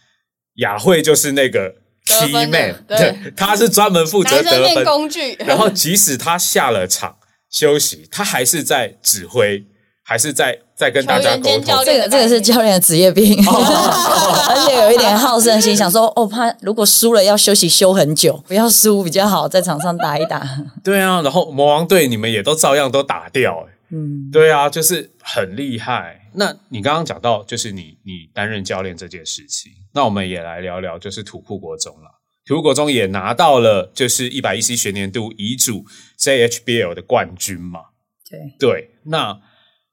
[0.57, 1.77] 雅慧就是那个
[2.21, 3.33] 得 key 分的 man，对。
[3.37, 7.17] 他是专门负责得分，工具， 然后即使他下了场
[7.51, 9.65] 休息，他还是在指挥，
[10.05, 11.85] 还是在在跟大家沟通。
[11.85, 20.43] 这个这个是教练的职业病， 而且有一点好胜心，想说哦，怕如果输了要休息休很久，不要输比较好，在场上打一打。
[20.83, 26.22] 对啊，然后魔王队你们也都照样都打掉、欸，嗯，对啊，就是很厉害。
[26.35, 32.11] 那你刚刚讲到就是你你担任教练这件事情，那我们也来聊聊就是土库国中了。
[32.45, 35.85] 土库国中也拿到了就是一百一十学年度乙组
[36.19, 37.81] JHBL 的冠军嘛？
[38.29, 39.41] 对，对，那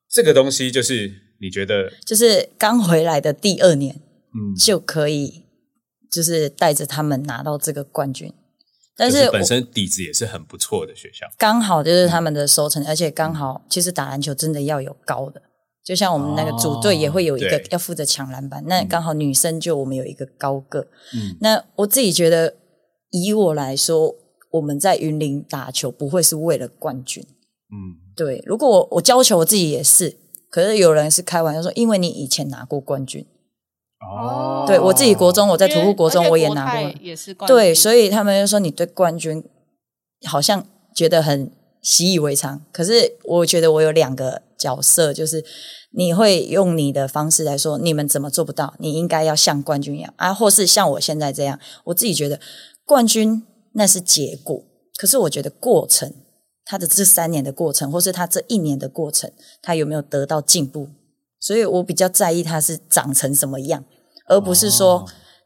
[0.09, 3.95] 这个东西就是你觉得就是刚回来的第二年
[4.33, 5.45] 嗯，就可以，
[6.11, 8.33] 就是带着他们拿到这个冠军。
[8.95, 15.41] 但就是是本身底子也是很不错的学校，刚好就是他们的收成，而且刚好其实打篮球真的要有高的，
[15.83, 20.81] 就像我们那个组队也会有一个要负责抢篮板，那刚好女生就我们有一个高个。
[21.15, 22.55] 嗯那我自己觉得，
[23.11, 24.13] 以我来说，
[24.51, 27.23] 我们在云林打球不会是为了冠军。
[27.71, 30.17] 嗯，对，如果我我教球，我自己也是，
[30.51, 33.25] 可是有人是开玩笑说，因为你以前拿过冠军。
[34.01, 36.93] 哦对我自己国中，我在因为土库国中我也拿过。
[37.01, 39.43] 也是冠军对，所以他们就说你对冠军
[40.27, 40.65] 好像
[40.95, 42.61] 觉得很习以为常。
[42.71, 45.43] 可是我觉得我有两个角色，就是
[45.91, 48.75] 你会用你的方式来说，你们怎么做不到？
[48.79, 51.59] 你应该要像冠军一样啊，或是像我现在这样。
[51.85, 52.39] 我自己觉得
[52.85, 54.63] 冠军那是结果，
[54.97, 56.13] 可是我觉得过程，
[56.65, 60.89] 他的这三年的过程，或是他这一年的过程，他有没有得到进步？
[61.39, 63.85] 所以我比较在意他是长成什么样，
[64.27, 65.05] 而不是说哦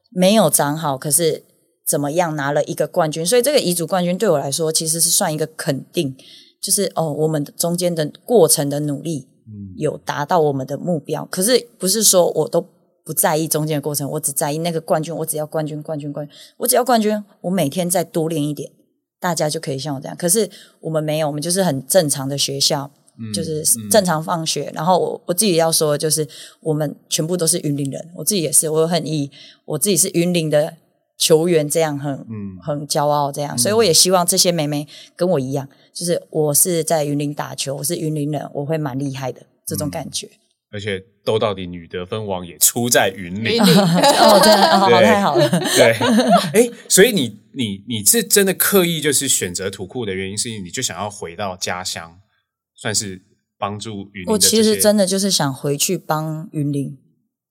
[0.09, 1.43] 没有长好，可是
[1.85, 3.25] 怎么样拿了一个冠军。
[3.25, 6.15] 所以这个乙组冠军对我来说其实是算一个肯定，
[6.61, 11.25] 就是哦，我们中间的过程的努力嗯有达到我们的目标。
[11.31, 12.65] 可是不是说我都
[13.05, 18.71] 不在意中间的过程，我只在意那个冠军，我只要冠军，冠军，冠军，我只要冠军，我每天再多练一点，
[19.19, 20.15] 大家就可以像我这样。
[20.15, 20.49] 可是
[20.81, 22.91] 我们没有，我们就是很正常的学校。
[23.31, 26.27] 就是正常放学，然后我我自己要说，的就是
[26.61, 29.29] 我们全部都是云林人，我自己也是，我很以
[29.65, 30.73] 我自己是云林的
[31.17, 32.57] 球员这样很嗯。
[32.61, 40.29] 很骄傲这样，所以我也希望这些妹妹跟我一样，就是我是在云林打球，我是云林人，我会蛮厉害的这种感觉。
[40.71, 43.59] 而且斗到底女得分王也出在云林。
[43.61, 45.91] 哦，真的太好了，对，
[46.53, 52.17] 哎，所以你你你是真的刻意就是选择土库的原因，是因为你就想要回到家乡，
[52.75, 53.21] 算是
[53.59, 56.97] 帮助云林我其实真的的就是想回去帮云林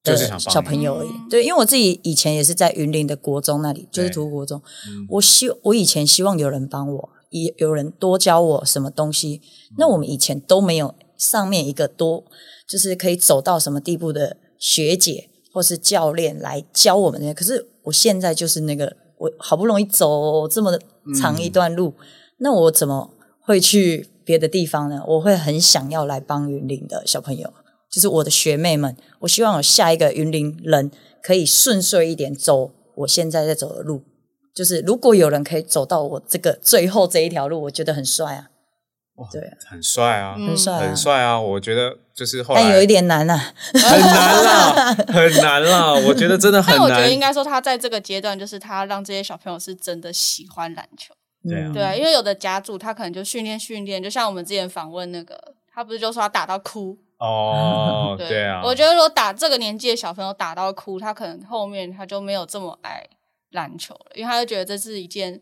[0.02, 1.10] 的就是小朋友而已。
[1.30, 4.60] 对，因为我自己以前也是在云林的国中那里，就是对图国中。
[4.88, 9.40] 嗯我希我以前希望有人帮我，也有人多教我什么东西。
[9.78, 12.24] 那我们以前都没有上面一个多，
[12.68, 17.34] 就是可以走到什么地步的学姐或是教练来教我们。
[17.34, 20.78] 可是我现在就是那个，我好不容易走这么
[21.20, 21.94] 长一段路，
[22.38, 23.10] 那我怎么
[23.40, 25.02] 会去别的地方呢？
[25.06, 27.52] 我会很想要来帮云林的小朋友，
[27.92, 28.96] 就是我的学妹们。
[29.20, 30.90] 我希望有下一个云林人
[31.22, 34.02] 可以顺遂一点走我现在在走的路。
[34.54, 38.48] 就是如果有人可以走到我这个最后这一条路，我觉得很帅啊！
[39.30, 41.40] 对啊，很帅啊，嗯很帅、啊，很帅啊！
[41.40, 43.54] 我觉得就是后来但有一点难啊。
[43.72, 45.92] 很难啦，很难啦。
[45.92, 47.28] 我觉得真的很但我觉得应难。
[47.28, 51.14] 该说，他在这个阶段，就是他让这些小朋友是真的喜欢篮球。
[51.48, 56.98] 对啊嗯对啊，因为有的家族他可能就训练训练，就像我们之前访问那个，他不是就说他打到哭？
[57.22, 63.08] 哦， 对啊，我觉得如果打这个年纪的小朋友打到哭，他可能后面他就没有这么爱
[63.52, 65.40] 篮球了，因为他就觉得这是一件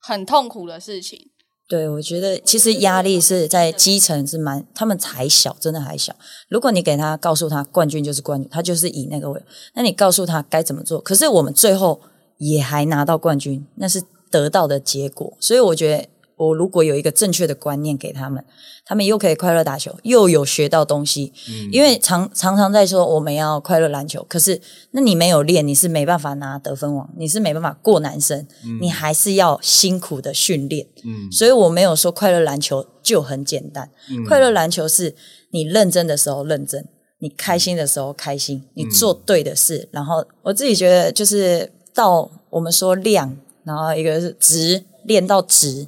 [0.00, 1.30] 很痛苦的事情。
[1.68, 6.14] 对，我觉得其实压力是在基层是蛮，他们还小，真的还小。
[6.50, 9.42] 如果你给他告诉他冠军就是冠军，他就是以那个为，
[9.74, 11.00] 那你告诉他该怎么做。
[11.00, 11.98] 可是我们最后
[12.36, 15.32] 也还拿到冠军，那是得到的结果。
[15.40, 18.44] 所以我觉得，我如果有一个正确的观念给他们，
[18.84, 21.32] 他们又可以快乐打球，又有学到东西。
[21.70, 28.46] 因为常常常在说我们要快乐篮球，可是那你没有练，你是没办法拿得分王，你是没办法过男生，
[28.80, 30.86] 你还是要辛苦的训练。
[31.04, 33.88] 嗯所以我没有说快乐篮球就很简单，
[34.26, 35.14] 快乐篮球是
[35.50, 36.86] 你认真的时候认真，
[37.18, 39.88] 你开心的时候开心，你做对的事。
[39.92, 45.86] 然后我自己觉得就是到我们说量，然后一个是值，练到值。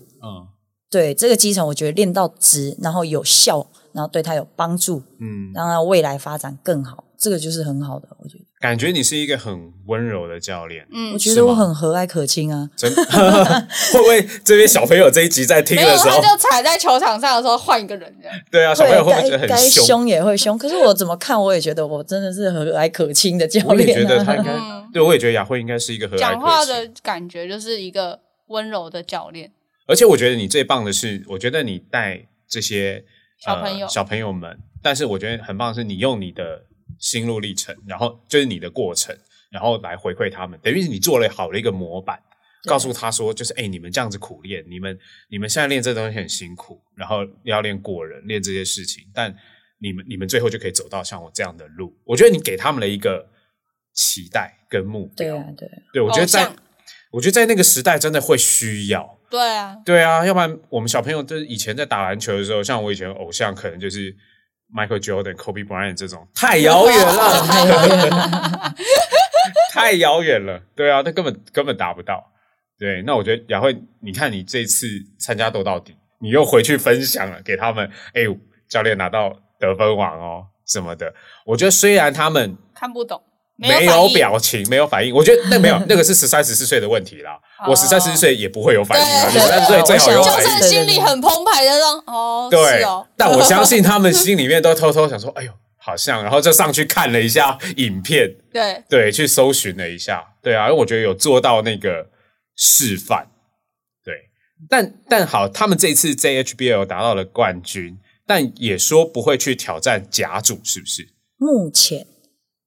[0.94, 8.06] 嗯对这个基层，我觉得练到值，然后有效，然后对他有帮助，嗯，让他未来发展更好，这个就是很好的。
[8.20, 10.86] 我觉得，感觉你是一个很温柔的教练。
[10.92, 12.70] 嗯我，觉得我很和蔼可亲啊。
[12.76, 12.88] 真
[13.92, 18.36] 会不会这边小朋友这一集在听的时候他，就踩在球场上的时候换一个人这样。
[18.52, 19.84] 对啊，小朋友会不会觉得该该很凶？
[19.84, 24.02] 凶也会凶，可是我怎么看，我也觉得我真的是和蔼可亲的教我也练、啊。
[24.02, 29.50] 觉得他 应该嗯，对我也觉得雅慧应该是一个和蔼讲话可亲的感觉就是一个温柔的教练。
[29.86, 33.04] 而且我觉得你最棒的是，我觉得你带这些
[33.38, 36.64] 小朋友呃、小朋友们，但是我觉得很棒的是，你用你的
[36.98, 39.14] 心路历程，然后就是你的过程，
[39.50, 42.18] 然后来回馈他们，等于是你做了好的一个模板，
[42.64, 49.34] 告诉他说，就是哎、你们这样子苦练，你们你们现在练这东西很辛苦，然后要练过人，练这些事情，但
[49.78, 51.94] 你们你们最后就可以走到像我这样的路。
[52.04, 53.28] 我觉得你给他们了一个
[53.92, 56.50] 期待跟目标，对啊，对啊，对我觉得在
[57.10, 59.18] 我觉得在那个时代真的会需要。
[59.30, 64.14] 对啊，对啊，要不然我们小朋友就是以前在打篮球的时候，像我以前偶像可能就是
[64.74, 68.74] Michael Jordan、Kobe Bryant 这种，太遥远了，太遥远了。
[69.72, 70.60] 太遥远了。
[70.76, 72.24] 对啊，那根本根本达不到。
[72.78, 74.86] 对，那我觉得雅慧，你看你这次
[75.18, 78.22] 参加斗到底，你又回去分享了给他们，哎，
[78.68, 81.12] 教练拿到得分王哦什么的。
[81.44, 83.22] 我觉得虽然他们看不懂，
[83.56, 87.32] 没有表情，没有反应，我觉得那没有， 那个是十三十四岁的问题啦。
[87.32, 90.62] 哦我十三十四岁也不会有反应十三岁最好有反应就。
[90.62, 102.06] 是心里很澎湃的让哦，对，哦，但我相信他们心里面都偷偷想说：“哎呦，好像。”然后就上去看了一下影片，对，对，去搜寻了一下，对啊，因为我觉得有做到那个
[102.56, 103.28] 示范，
[104.04, 104.14] 对。
[104.68, 111.08] 但但好，他们这一次 JHBL 达到了冠军，但也说不会去挑战甲组，是不是？
[111.38, 112.06] 目前，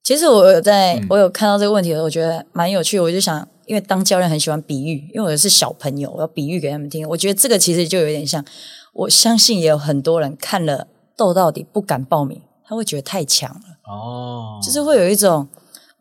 [0.08, 3.04] 其实我有在、嗯我有看到这个问题的时候，我觉得蛮有趣的。
[3.04, 7.06] 我就想，因为当教练很喜欢比喻，因为我是小朋友，我要比喻给他们听。
[7.10, 8.41] 我觉得这个其实就有点像，
[8.93, 15.46] 我相信也有很多人看了斗到底不敢报名，他会觉得太强了，哦就是会有一种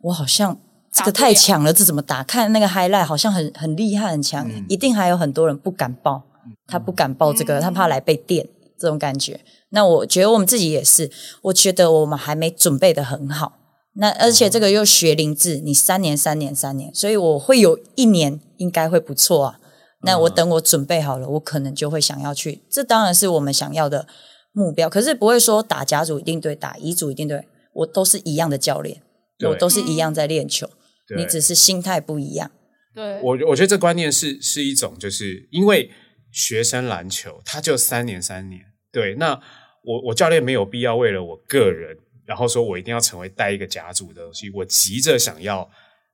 [0.03, 0.57] 我好像。
[0.93, 2.23] 这个太强了，这怎么打？
[2.23, 6.23] 看那个 highlight 好像很很厉害很强，嗯一定还有很多人不敢报，
[6.69, 8.47] 他不敢报这个，他怕来被电
[8.79, 9.41] 这种感觉。
[9.71, 11.11] 那我觉得我们自己也是，
[11.43, 13.55] 我觉得我们还没准备的很好。
[13.99, 19.61] 那而且这个又学龄制，你三年、三年、三年，所以我会有一年应该会不错啊。
[20.03, 22.63] 那我等我准备好了，我可能就会想要去。
[22.71, 24.07] 这当然是我们想要的
[24.53, 27.47] 目标，可是不会说打甲组一定对，打乙组一定对。
[27.73, 29.03] 我都是一样的教练，
[29.47, 30.67] 我都是一样在练球，
[31.15, 32.51] 你只是心态不一样。
[32.95, 35.91] 对，我我觉得这观念是是一种，就是因为
[36.33, 39.39] 学生篮球他就三年三年，对，那
[39.85, 45.69] 我我教练没有必要为了我个人，然后说我一定要成为带一个甲组的东西，我急着想要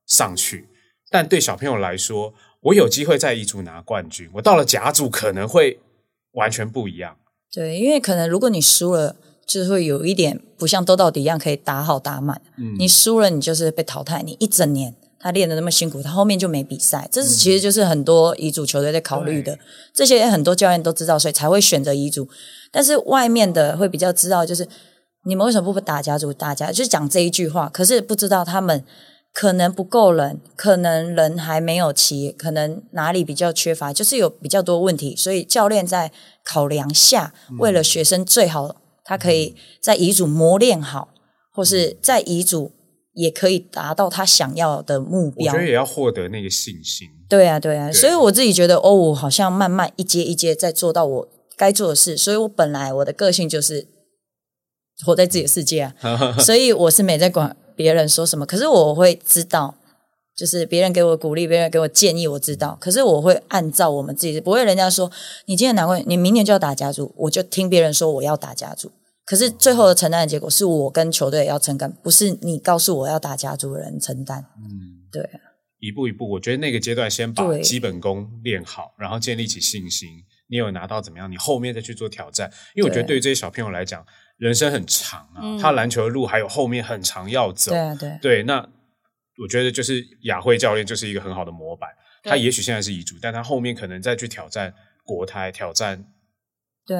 [0.05, 0.67] 上去，
[1.09, 5.79] 但对小朋友来说，我有机会在乙组拿冠军，我到了甲组可能会
[6.33, 7.17] 完全不一样，
[7.51, 12.41] 对，因为可能如果你输了，就是会有一点不像斗到底一样可以打好打满。
[12.57, 14.23] 嗯你输了，你就是被淘汰。
[14.23, 17.07] 你一整年他练的那么辛苦，他后面就没比赛。
[17.11, 19.57] 这是其实就是很多乙组球队在考虑的，
[19.93, 22.27] 这些很多教练都知道，所以才会选择乙组。
[22.71, 24.67] 但是外面的会比较知道，就是
[25.25, 26.33] 你们为什么不打家族？
[26.33, 28.83] 打家就是讲这一句话，可是不知道他们。
[29.35, 36.11] 可能不够人，可能人还没有齐，可能哪里比较缺乏，就是有比较多问题，所以教练在
[36.45, 41.09] 考量下，为了学生最好，他可以在遗嘱磨练好，
[41.51, 42.73] 或是在遗嘱
[43.13, 45.63] 也可以达到他想要的目标我觉。
[45.63, 47.07] 得也要获得那个信心。
[47.27, 53.87] 对啊，对啊，对所以我自己觉得，哦，我好像慢慢一阶一阶在做到我该做的事，所以我本来我的个性就是
[55.05, 55.93] 活在自己的世界啊，
[56.39, 59.75] 所以我是没在管别人说什么，可是我会知道。
[60.35, 62.75] 就是别人给我鼓励，别人给我建议，我知道。
[62.81, 65.11] 可是我会按照我们自己，不会人家说
[65.45, 68.91] 你今天难过，你明年就要打家族，我就听别人说我要打家族。
[69.25, 74.43] 可是最后的承担的结果是我跟球队要承担，不是你告诉我要打家族的人承担。
[74.57, 75.29] 嗯，对。
[75.79, 80.09] 一步一步，我觉得那个阶段先把基本功练好，然后建立起信心。
[80.49, 81.31] 你有拿到怎么样？
[81.31, 82.51] 你后面再去做挑战。
[82.73, 84.03] 因为我觉得对对于这些小朋友来讲，
[84.43, 87.71] 人生很长啊，嗯他篮球的路还有后面很长要走。
[87.71, 88.57] 对啊，对，对，那
[89.41, 91.89] 我觉得就是雅慧教练就是一个很好的模板。
[92.23, 94.73] 他也许现在是遗嘱，但他后面可能再去挑战
[95.05, 96.05] 国台，挑战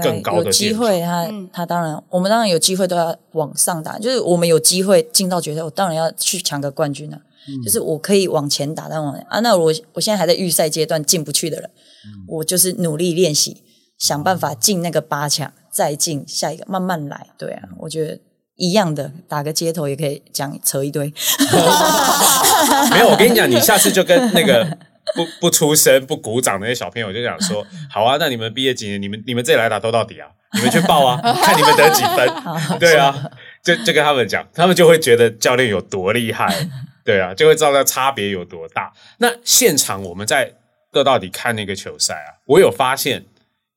[0.01, 3.99] 更高的机会他，嗯他当然，我们当然有机会都要往上打。
[3.99, 7.21] 就是我们有机会进到决赛，我当然要去抢个冠军啊。
[7.45, 11.69] 嗯就是我可以往前打，但往啊，那我我现在还在预赛阶段进不去的人，
[12.05, 13.63] 嗯我就是努力练习，
[13.97, 17.27] 想办法进那个八强，再进下一个，慢慢来。
[17.37, 18.19] 对啊，我觉得
[18.55, 21.05] 一样的，打个街头也可以讲扯一堆。
[22.91, 24.65] 没有，我跟你讲，你下次就跟那个
[25.15, 29.01] 不不出声、不鼓掌的那些小朋友就讲说， 好啊，那你们毕业几年？
[29.01, 30.29] 你们你们自己来打斗到底啊？
[30.53, 32.79] 你们去报啊，看你们得几分。
[32.79, 33.31] 对啊，
[33.63, 36.55] 就就跟他们讲，他们就会觉得教练有多厉害。
[37.03, 38.93] 对啊，就会知道那差别有多大。
[39.17, 40.53] 那现场我们在
[40.91, 43.25] 斗到底看那个球赛啊，我有发现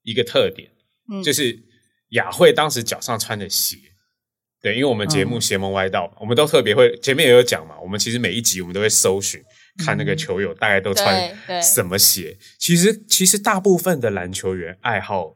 [0.02, 0.68] 一个特点，
[1.11, 1.59] 嗯就是
[2.11, 3.77] 雅慧当时脚上穿的鞋。
[4.62, 9.40] 对，因为我们节目邪门歪道，我们都特别会前面也有讲嘛，我们其实每一集我们都会搜寻
[9.85, 12.37] 看那个球友大概都穿什么鞋。
[12.59, 15.35] 其实其实大部分的篮球员爱好的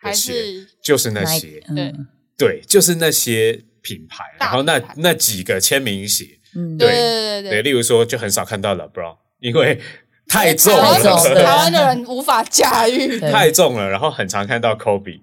[0.00, 2.06] 还鞋是就是那些，对嗯。
[2.38, 3.52] 对，就是那些
[3.82, 6.24] 品牌，然后那那几个签名鞋，
[6.56, 9.78] 嗯，对对对对对，例如说就很少看到 LeBron，因为
[10.26, 10.94] 太重了，
[11.34, 13.20] 台湾的人无法驾驭。
[13.20, 15.20] 太重了，然后很常看到 Kobe，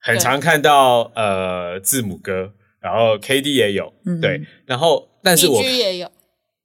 [0.00, 6.10] 很常看到呃字母哥，然后 KD 也有，嗯对，然后但是我 PG 也有，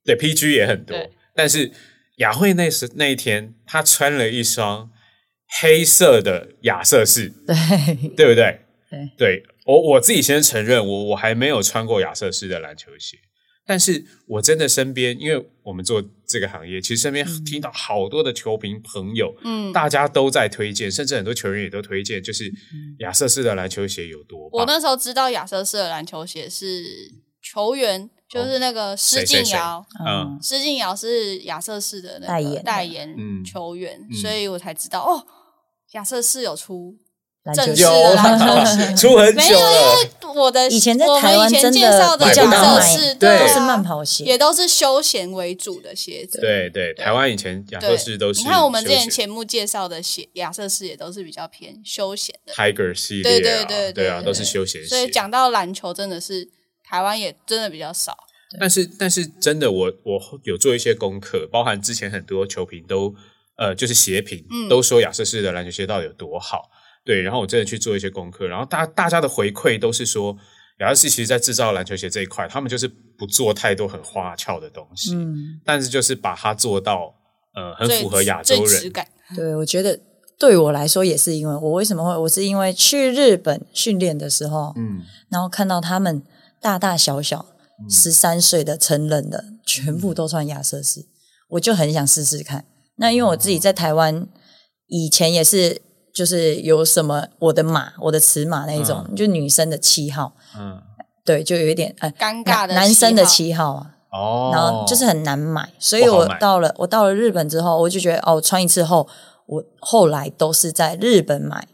[0.04, 0.96] 对 PG 也很多，
[1.34, 1.70] 但是
[2.16, 4.90] 雅慧那时那一天，她穿了一双
[5.60, 8.10] 黑色的亚瑟士，对。
[8.16, 8.60] 对不对？
[8.90, 9.10] 对。
[9.18, 13.18] 对我我自己先承认，我我还没有穿过亚瑟士的篮球鞋，
[13.66, 22.50] 但是我真的身边，因为我们做这个行业，其实身边听到好多的球评朋友，嗯，大家都在推荐，甚至很多球员也都推荐，就是
[23.00, 24.60] 亚瑟士的篮球鞋有多棒。
[24.60, 27.10] 我那时候知道亚瑟士的篮球鞋是
[27.42, 29.42] 球员，就是那个施谁谁谁？
[29.44, 33.44] 晋尧，嗯，施晋尧是亚瑟士的那个代言代言嗯。
[33.44, 34.16] 球员，嗯。
[34.16, 35.26] 所以我才知道哦，
[35.92, 36.96] 亚瑟士有出
[37.54, 38.96] 正式篮球鞋。
[38.96, 42.16] 出很没有，因久了，为我的以前在台湾以前介真的
[43.18, 46.40] 对啊都是慢跑鞋，也都是休闲为主的鞋子。
[46.40, 54.88] 对对，台湾以前亚瑟士都是你看我们之前休闲节目介绍的鞋，亚瑟士也都是比较偏休闲的，Tiger 系列、啊，对对对对啊，都是休闲鞋。
[54.88, 56.48] 所以讲到篮球，真的是
[56.84, 58.16] 台湾也真的比较少。
[58.60, 63.14] 但是但是真的我，我有做一些功课，包含之前很多球评都
[63.56, 66.70] 呃，就是鞋评、嗯都说亚瑟士的篮球鞋到底有多好。
[67.06, 70.36] 对，然后我真的去做一些功课，然后大大家的回馈都是说，
[70.80, 77.14] 亚瑟士其实在制造篮球鞋这一块，他们就是不做太多很花俏的东西，嗯，但是就是把它做到
[77.54, 78.66] 呃很符合亚洲人。
[78.66, 79.06] 最质感。
[79.36, 79.98] 对，我觉得
[80.38, 86.22] 对我来说也是因为我为什么会，我是因为去日本训练的时候，嗯，然后看到他们
[86.60, 87.46] 大大小小
[87.88, 91.06] 十三岁的成人的全部都穿亚瑟士，
[91.50, 92.64] 我就很想试试看。
[92.96, 94.26] 那因为我自己在台湾
[94.88, 95.82] 以前也是，
[96.16, 100.80] 就是有什么我的码、我的尺码那一种，就女生的七号，嗯，
[101.26, 106.34] 对，就有一点呃尴尬的男男生的七七号啊，哦，然后就是很难买，所以不好买。
[106.34, 109.06] 我到了我到了日本之后，我就觉得哦，穿一次后，
[109.46, 111.68] 我后来都是在日本买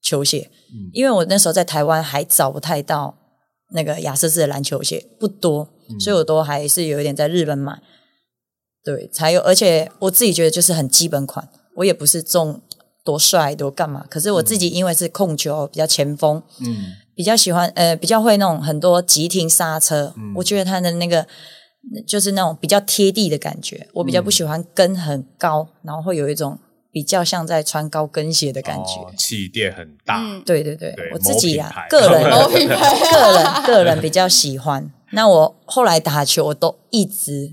[0.00, 0.88] 球鞋，嗯。
[0.94, 3.14] 因为我那时候在台湾还找不太到
[3.74, 6.00] 那个亚瑟士的篮球鞋，不多，嗯。
[6.00, 7.78] 所以我都还是有一点在日本买，
[8.82, 12.58] 对，才有，而且我自己觉得就是很基本款，我也不是中
[13.04, 16.76] 多帅多干嘛，可是我自己因为是控球比较前锋，嗯。
[17.14, 20.32] 比较喜欢呃比较会那种很多急停刹车，嗯。
[20.36, 21.26] 我觉得他的那个
[22.06, 26.58] 就是那种比较贴地的感觉，我比较不喜欢跟很高，然后会有一种
[26.90, 29.02] 比较像在穿高跟鞋的感觉。
[29.02, 32.76] 哦气垫很大，嗯，对对对，对我自己啊，个人某品牌。
[33.10, 34.90] 个人 个人比较喜欢。
[35.10, 37.52] 那我后来打球我都一直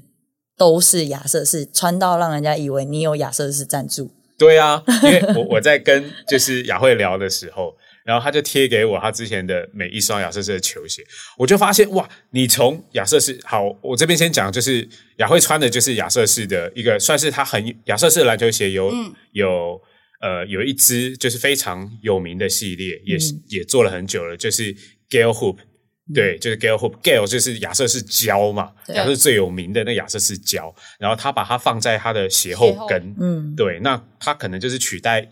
[0.58, 4.10] 都是亚瑟士，穿到让人家以为你有亚瑟士赞助。
[4.40, 7.76] 对啊，因为我我在跟就是雅慧聊的时候，
[8.06, 11.04] 然后他就贴给我他之前的每一双亚瑟士的球鞋，
[11.38, 14.88] 我就发现哇，你从亚瑟士好，我这边先讲，就是
[15.18, 19.80] 雅慧穿的就是亚瑟士的一个，算是他很亚瑟士的篮球鞋有、嗯有
[20.22, 24.74] 呃有一支就是非常有名的系列，也嗯是、也做了很久了，就是
[25.10, 25.58] Gale Hoop。
[26.14, 35.28] 对，就是 Gale Hope，Gale 就是亚瑟士胶嘛，亚瑟最有名的那亚瑟士胶，然后他把它放在他的鞋后跟，嗯，对，那它可能就是取代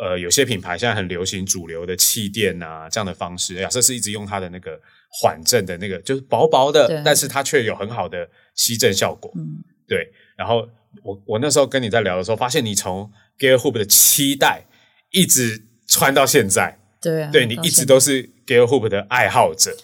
[0.00, 3.54] 呃有些品牌现在很流行主流的气垫啊这样的方式。
[3.56, 4.78] 亚瑟士一直用它的那个
[5.20, 9.32] 缓震的那个，就是薄薄的对，但是它却有很好的吸震效果。
[9.36, 10.04] 嗯对，
[10.36, 10.68] 然后
[11.04, 14.64] 我我那时候跟你在聊的时候，发现你从 Gear Hoop 的期待
[15.10, 19.76] 一直穿到现在，对啊，对你一直都是 Gear Hoop 的爱好者。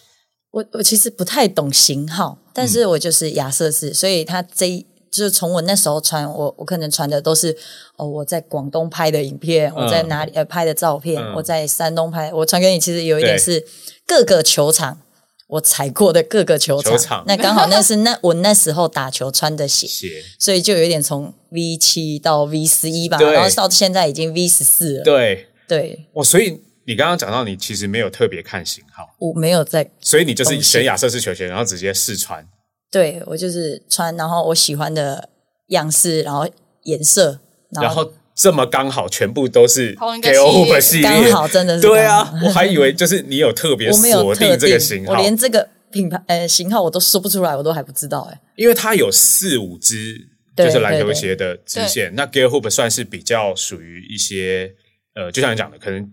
[0.53, 7.57] 我我其实不太懂型号，但是我就是亚瑟士，所以他这一就是从我那时候穿，我我可能传的都是
[7.95, 11.33] 哦我在广东拍的影片，我在哪里呃拍的照片，嗯。
[11.33, 13.65] 我在山东拍，我传给你，其实有一点是
[14.05, 15.01] 各个球场
[15.47, 17.23] 我踩过的各个球场，球场。
[17.25, 26.05] 那刚好那是那我那时候打球穿的鞋，鞋，所以就有一点从 V 七到 V 十一吧，然后到现在已经 V 十四了，对，对。
[26.13, 32.45] 我所以你刚刚讲到你其实没有特别看型号，我没有在所以你就是选亚瑟士球鞋，然后直接试穿。
[32.91, 35.29] 对我就是穿，然后我喜欢的
[35.69, 36.47] 样式，然后
[36.83, 37.39] 颜色，
[37.71, 40.75] 然后这么刚好全部都是同一个 KO 系列。
[40.75, 45.13] Hoop 系列，刚好真的是对啊我还以为就是你有特别 锁定这个型号。
[45.13, 50.15] 我，连这个品牌呃型号我都说不出来，我都还不知道哎、因为它有四五支
[50.55, 54.71] 就是篮球鞋的支线，那 Gear Hoop 算是比较属于一些
[55.15, 56.07] 呃，就像你讲的，可能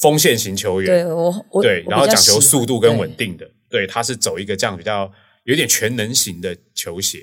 [0.00, 5.10] 锋线型球员，对我我对，然后讲求速度跟稳定的，对，他是走一个这样比较
[5.44, 7.18] 有点全能型的球鞋，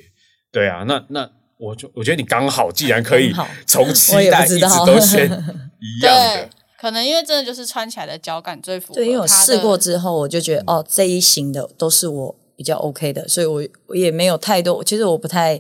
[0.52, 3.34] 对啊，那那我就我觉得你刚好，既然可以
[3.66, 4.86] 从期待一直不知道。
[4.86, 5.26] 都选
[5.82, 6.50] 一样的，，
[6.80, 15.60] 可能因为真的就是穿起来的脚感最符合对，因为我试过之后，我就觉得哦这一型的都是我比较 OK 的，所以我我也没有太多，其实我不太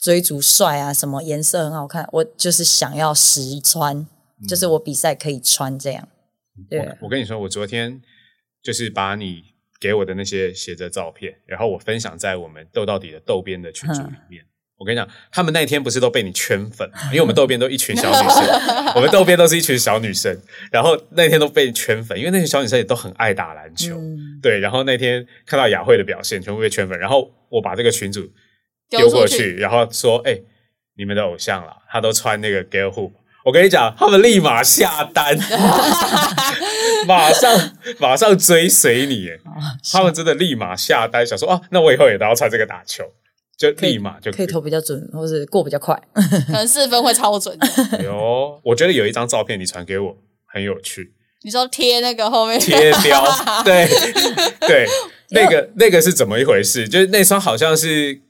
[0.00, 6.08] 追逐帅啊，什么颜色很好看，我就是想要实穿，嗯就是我比赛可以穿这样。
[6.70, 8.00] 对，我我跟你说，我昨天
[8.62, 9.42] 就是把你
[9.80, 14.44] 给我的那些写着照片，然后我分享在我们斗到底的斗边的群组里面。
[14.78, 20.38] 我跟你讲，他们那天不是都被你圈粉， 因为我们斗边都一群小女生，我们斗边都是一群小女生，
[20.70, 24.60] 然后那天都被圈粉，因为那些小女生也都很爱打篮球，嗯对。
[24.60, 28.20] 然后那天看到雅慧的表现，全部被圈粉，然后我把这个群组
[28.90, 30.38] 丢丢过出去然后说：“哎、
[30.98, 33.12] 你们的偶像啦，他都穿那个 Gale Hoop。”
[33.46, 35.38] 我跟你讲，他们立马下单，
[37.06, 39.38] 马上马上追随你，哎
[39.92, 43.04] 他们真的立马下单，想说啊，那我以后也都要穿这个打球，
[43.56, 45.96] 就立马就可以投比较准，或是过比较快。
[46.48, 48.02] 可能四分会超准的。
[48.02, 51.12] 有，我觉得有一张照片你传给我很有趣，
[51.44, 52.58] 你说贴那个后面。
[52.58, 53.24] 贴标，
[53.64, 53.88] 对
[54.66, 54.86] 对，
[55.30, 56.88] 那个那个是怎么一回事？
[56.88, 58.20] 就是那双好像是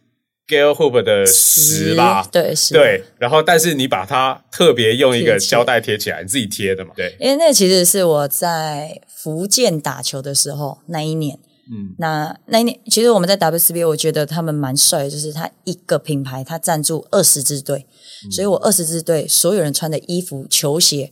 [0.49, 6.93] Gale Hoop 的十吧，对十，对，然后但是你把它特别用一个胶带贴起来，你自己贴的嘛？
[6.95, 11.39] 对，因为那其实是我在福建打球的时候那一年。
[11.69, 17.85] 嗯，那那一年，其实我们在 WCBA，我觉得他们蛮帅的，就是他一个品牌，他赞助二十支队，
[18.31, 21.11] 所以我二十支队所有人穿的衣服、球鞋，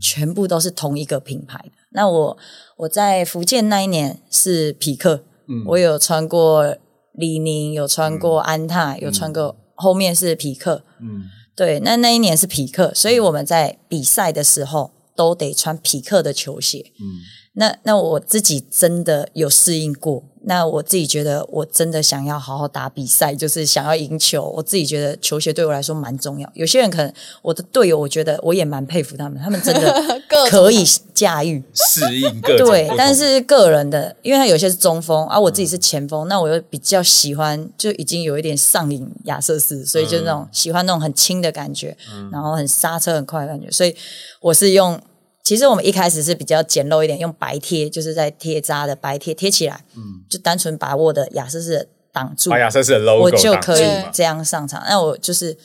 [0.00, 1.72] 全部都是同一个品牌的。
[1.90, 2.38] 那我
[2.78, 5.64] 我在福建那一年是匹克，嗯。
[5.66, 6.74] 我有穿过
[7.12, 16.92] 李宁，有穿过安踏，有穿过后面是匹克，嗯，对，那那一年是匹克，所以我们在比赛的时候都得穿匹克的球鞋。
[17.00, 17.20] 嗯，
[17.54, 24.42] 那那我自己真的有适应过，那我自己觉得我真的想要好好打比赛，就是想要赢球。
[24.56, 26.50] 我自己觉得球鞋对我来说蛮重要。
[26.54, 27.12] 有些人可能
[27.42, 31.62] 我的队友，我觉得我也蛮佩服他们，他们真的 可以驾驭。
[31.74, 41.96] 适应各种，对但是个人的，因为他有些是中锋，而、我自己是前锋，那我又比较喜欢，就已经有一点上瘾亚瑟士，所以就那种、喜欢那种很轻的感觉，
[42.32, 43.94] 然后很刹车很快的感觉，所以
[44.40, 45.00] 我是用。
[45.42, 54.82] 其实我们一开始是比较简陋一点，用白贴，就是在贴扎的白贴贴起来，嗯就单纯把我的亚瑟士挡住，把亚瑟士的 logo 我就可以这样上场。
[54.88, 55.56] 那我就是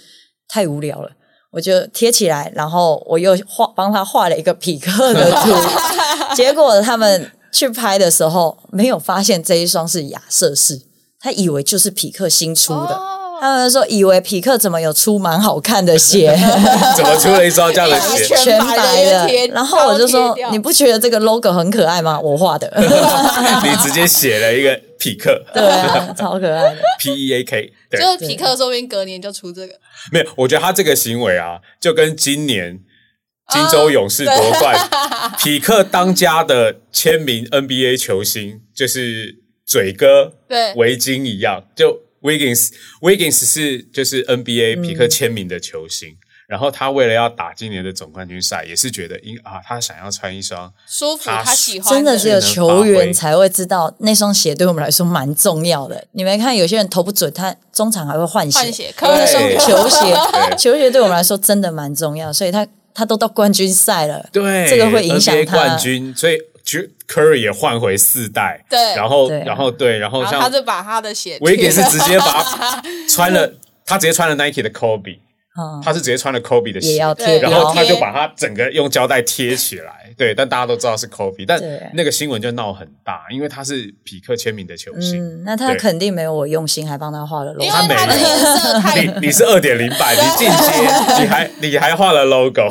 [0.48, 1.12] 太无聊了，
[1.52, 5.52] 我就贴起来，然后我又画帮他画了一个匹克的图，
[6.36, 10.82] 结果他们去拍的时候没有发现这一双是亚瑟士，
[11.20, 12.96] 他以为就是匹克新出的。
[12.96, 16.36] 哦他们说以为匹克怎么有出蛮好看的鞋，
[16.96, 18.26] 怎么出了一双这样的鞋？
[18.26, 19.48] 全全白白的。
[19.54, 22.20] 然后我就说你不觉得这个 logo 很可爱吗？
[22.20, 22.72] 我画的，
[23.64, 25.44] 你直接写了一个匹克。
[25.54, 26.78] 对啊，超可爱的。
[27.00, 29.74] P E A K，对，就是匹克，说不定隔年就出这个。
[30.12, 32.80] 没有，我觉得他这个行为啊，就跟今年
[33.54, 34.90] 金州勇士夺冠，
[35.38, 40.74] 匹克当家的签名 NBA 球星就是嘴哥对。
[40.76, 42.72] 围巾一样，就 Wiggins
[43.02, 46.18] Wiggins 是就是 NBA 匹克签名的球星，
[46.48, 56.08] 然后他为了要打今年的总冠军赛，也是觉得因啊，他想要穿一双舒服，他他喜欢真的只有球员才会知道那双鞋对我们来说蛮重要的。
[56.14, 58.60] 你们看，有些人投不准，他中场还会换鞋。
[58.60, 66.44] 换鞋，那双球鞋，球鞋对我们来说真的蛮重要，所以他他都到冠军赛了，对这个会影响他冠军，所以就
[67.08, 68.96] Curry 也换回四代，对。
[68.96, 69.44] 然后对。
[69.46, 73.54] 然后对，然后然后像他就把他的鞋维给是直接把他穿了，
[73.86, 75.20] 他直接穿了 Nike 的 Kobe，
[75.58, 81.62] 嗯，他是直接穿了 Kobe 的鞋也要，贴然后他就把它整个用胶带贴起来，对，但大家都知道是 Kobe，但
[81.94, 87.70] 那个新闻就闹很大，因为他是匹克签名的球星，嗯，那他肯定没有我用心，还帮他画了 logo。
[87.70, 87.96] 他没。
[89.02, 92.70] 你你是二点零版，你进阶，你还你还画了 logo，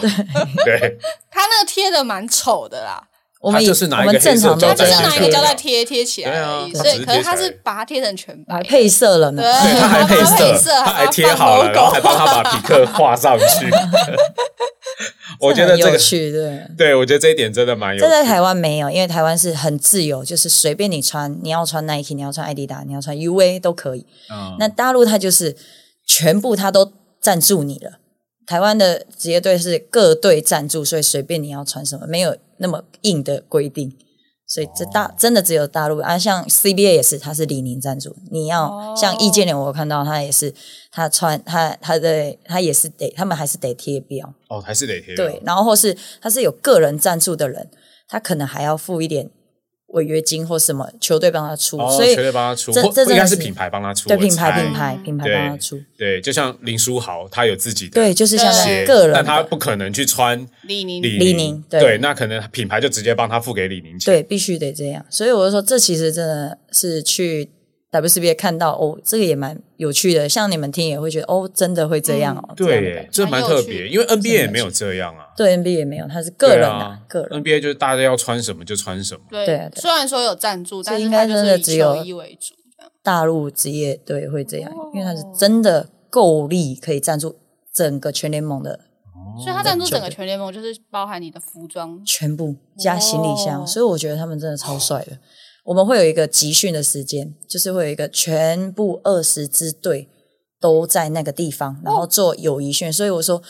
[0.65, 0.99] 对，
[1.31, 3.03] 他那个贴的蛮丑的啦，
[3.45, 6.33] 我们就是拿一个我们正常就是拿一个胶带贴贴贴起来
[6.75, 9.43] 所以可是他是把它贴成全白，配色了呢。
[9.43, 13.71] 对对， 他还配色，色他还贴好了，然后还帮他把匹克画上去。
[15.41, 16.63] 我觉得这个，有趣，对。
[16.79, 18.01] 对我觉得这一点真的蛮有趣。
[18.01, 24.07] 这在台湾没有，因为台湾是很自由，就是随便你穿，你要穿 Nike，你要穿艾迪达，你要穿 UA 都可以。
[24.31, 25.55] 嗯那大陆它就是
[26.07, 27.99] 全部它都赞助你了。
[28.47, 33.97] 台湾的职业队是各队赞助，所以随便你要穿什么，没有那么硬的规定。
[34.47, 38.15] 所以这大、真的只有大陆啊，像 CBA 也是，它是李宁赞助。
[38.31, 40.55] 你要、哦像易建联，我有看到他也是，
[40.93, 44.33] 他穿他他的他也是得，他们还是得贴标。
[44.49, 45.27] 哦，还是得贴标。
[45.27, 47.71] 对，，然后或是他是有个人赞助的人，
[48.07, 49.31] 他可能还要付一点
[49.95, 61.03] 违约金或什么，球队帮他出，哦，所以球队帮他出，这或这应该是品牌帮他出，对品牌品牌品牌帮他出，对，就像林书豪，他有自己的对，就是像那鞋，个人但他不可能去穿李宁。
[61.03, 61.81] 李李宁对。
[61.81, 64.13] 对，那可能品牌就直接帮他付给李宁钱。
[64.13, 67.49] 对必须得这样，所以我就说这其实真的是去
[68.03, 75.27] WCBA 看到哦，这个也蛮有趣的，像你们听也会觉得哦，真的会这样哦，对这蛮特别，因为 NBA 也没有这样啊。
[75.37, 77.43] 对 NBA 也没有，他是个人对啊啊，个人。
[77.43, 79.21] NBA 就是大家要穿什么就穿什么。
[79.31, 81.97] 对对啊对虽然说有赞助，但是应该真的只有。
[83.03, 87.37] 大陆职业队会这样，哦因为他是真的够力，可以赞助
[87.71, 88.81] 整个全联盟的
[89.39, 92.03] 所以他赞助整个全联盟，就是包含你的服装。
[92.05, 95.19] 全部加行李箱，哦所以我觉得他们真的超帅的。
[95.65, 100.09] 我们会有一个集训的时间，就是会有一个全部二十支队
[100.61, 102.93] 都在那个地方，然后做友谊训。
[102.93, 103.43] 所以我说，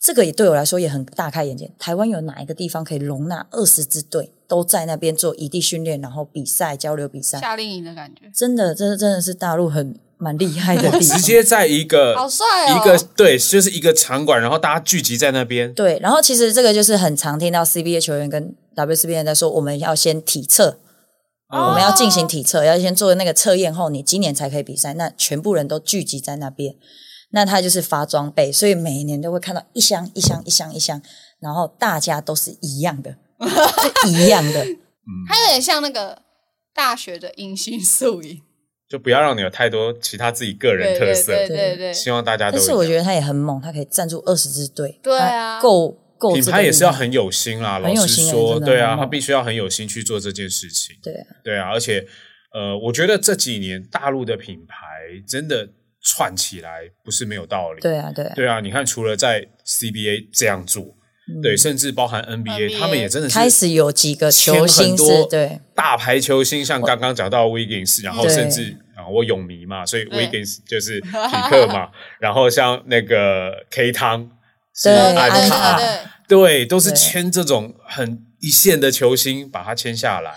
[0.00, 1.70] 这个也对我来说也很大开眼界。
[1.78, 7.40] 台湾有哪一个地方可以容纳二十支队都在那边做异地训练，然后比赛交流比赛？
[7.40, 11.00] 夏令营的感觉，真的，这真的是大陆很蛮厉害的地方。
[11.00, 12.76] 直接在一个好帅哦！
[12.76, 15.72] 一个对，就是一个场馆，然后大家聚集在那边。
[15.72, 20.78] 对，然后其实这个就是很常听到 CBA 球员跟 WCBA 在说，我们要先体测，
[21.52, 24.94] 哦我们要进行体测，要先做那个测验后，你今年才可以比赛。
[24.94, 26.74] 那全部人都聚集在那边，
[27.30, 31.00] 那他就是发装备，所以每一年都会看到一箱一箱一箱一箱，
[31.40, 33.14] 然后大家都是一样的，
[34.02, 34.64] 是一样的。
[35.28, 36.22] 它有点像那个
[36.74, 38.40] 大学的迎新宿营，
[38.88, 42.64] 就不要让你有太多其他自己个人对对特色，对对对，希望大家都但。
[42.64, 50.94] 是我觉得他也很猛，他可以赞助二十支队，对啊够够品牌也是要很有心啦，老实说，对啊，他必须要很有心去做这件事情。
[51.02, 52.06] 对啊，对啊，而且
[52.54, 54.76] 呃，我觉得这几年大陆的品牌
[55.26, 55.68] 真的
[56.00, 57.80] 串起来不是没有道理。
[57.80, 60.94] 对啊，对啊，对啊，你看，除了在 CBA 这样做，
[61.42, 65.60] 对，甚至包含 NBA，, 他们也真的是开始有几个球签星很多是对。
[65.74, 70.26] 大牌球星，像刚刚讲到 Wiggins，然后甚至啊，我泳迷嘛，所以对。
[70.26, 71.08] Wiggins 就是匹
[71.48, 71.88] 克嘛，
[72.20, 74.41] 然后像那个 K 汤是
[74.84, 75.86] 对安安踏，踏对。
[76.28, 80.32] 对，都是签这种很一线的球星，把他签下来。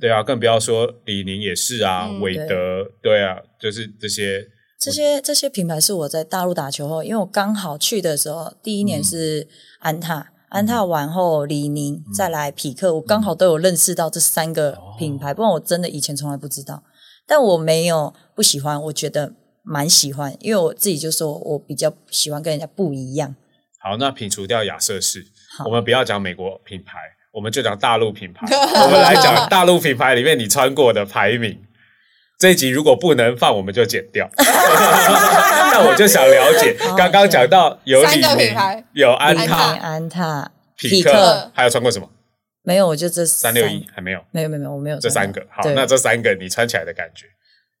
[0.00, 4.48] 对啊，更不要说李宁也是啊，嗯韦德，对啊，就是这些。
[4.80, 9.46] 这些这些品牌是我在大陆打球后，因为我刚好去的时候，第一年是
[9.80, 16.82] 安踏，安踏完后李宁，再来匹克，我刚好都有认识到这三个品牌，不然我真的以前从来不知道。
[17.26, 23.36] 但我没有不喜欢，我觉得蛮喜欢，因为我自己就说我比较喜欢跟人家不一样。
[23.88, 25.24] 好，那摒除掉亚瑟士，
[25.64, 26.98] 我们不要讲美国品牌，
[27.32, 28.44] 我们就讲大陆品牌。
[28.84, 31.58] 我们来讲大陆品牌里面你穿过的排名。
[32.38, 34.28] 这一集如果不能放，我们就剪掉。
[34.36, 42.06] 那我就想了解，刚刚讲到有李宁，有安、踏、安踏、匹克，还有穿过什么？
[42.64, 45.40] 没有，我就这三六一还没有，没有没有没有，我没有这三个。
[45.50, 47.24] 好，那这三个你穿起来的感觉，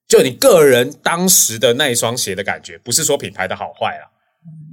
[0.08, 4.08] 就你个人当时的那一双鞋的感觉，不是说品牌的好坏啦。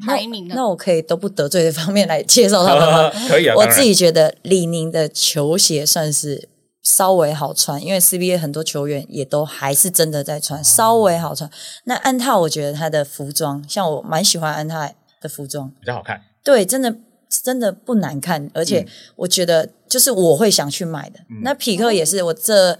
[0.05, 3.11] 排名啊那我可以都不得罪的方面来介绍他们吗？
[3.29, 6.49] 可以啊，我自己觉得李宁的球鞋算是
[6.83, 11.49] 稍微好穿，因为 CBA 很多球员也都还是真的在穿，稍微好穿。
[11.85, 14.91] 那安踏，我觉得他的服装，像我蛮喜欢安踏
[15.21, 15.69] 的服装。
[15.79, 16.21] 比较好看。
[16.43, 16.95] 对，真的
[17.43, 18.85] 真的不难看，而且
[19.15, 21.19] 我觉得就是我会想去买的。
[21.41, 22.77] 那匹克也是，我这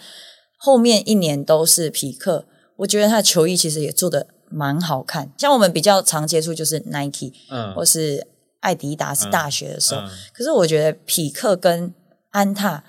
[0.58, 2.46] 后面一年都是匹克，
[2.78, 5.32] 我觉得他的球衣其实也做的蛮好看。
[5.38, 8.28] 像我们比较常接触就是 Nike 嗯或是
[8.60, 10.02] 艾迪达斯，大学的时候。
[10.02, 11.94] 嗯可是我觉得匹克跟
[12.32, 12.84] 安踏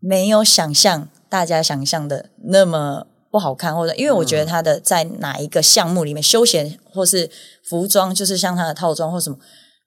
[0.00, 7.28] 没有想象大家想象的那么不好看，或者因为我觉得它的在哪一个项目里面，休闲或是
[7.68, 9.36] 服装，就是像它的套装或什么，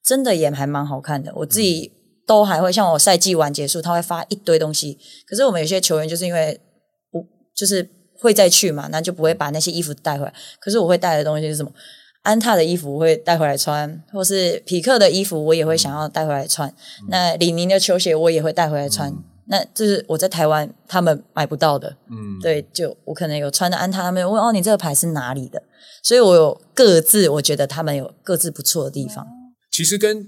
[0.03, 1.32] 真的也还蛮好看的。
[1.36, 1.93] 我自己
[2.26, 4.99] 都还会像我赛季完结束，他会发一堆东西。
[5.26, 6.59] 可是我们有些球员就是因为
[7.09, 7.89] 不就是
[8.20, 10.34] 会再去嘛，那就不会把那些衣服带回来。
[10.59, 11.72] 可是我会带的东西是什么？
[12.24, 16.74] 安踏的衣服我会带回来穿，或是匹克的衣服我也会想要带回来穿。
[17.07, 19.13] 那李宁的球鞋我也会带回来穿。
[19.49, 25.63] 那这是我在台湾他们买不到的，嗯，对，就我可能有穿的安踏，他们有问哦，你这个牌是哪里的？
[26.03, 29.26] 所以我有各自，我觉得他们有各自不错的地方。
[29.72, 30.28] 其实跟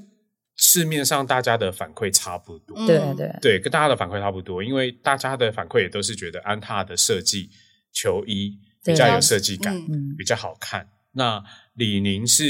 [0.56, 2.78] 市面上大家的反馈差不多。
[2.78, 7.50] 嗯对啊对啊，对，跟大家的反馈差不多，因为大家的反馈也都是觉得安踏的设计
[7.92, 9.76] 球衣比较有设计感，
[10.18, 10.88] 比较好看。
[11.14, 12.44] 那李宁是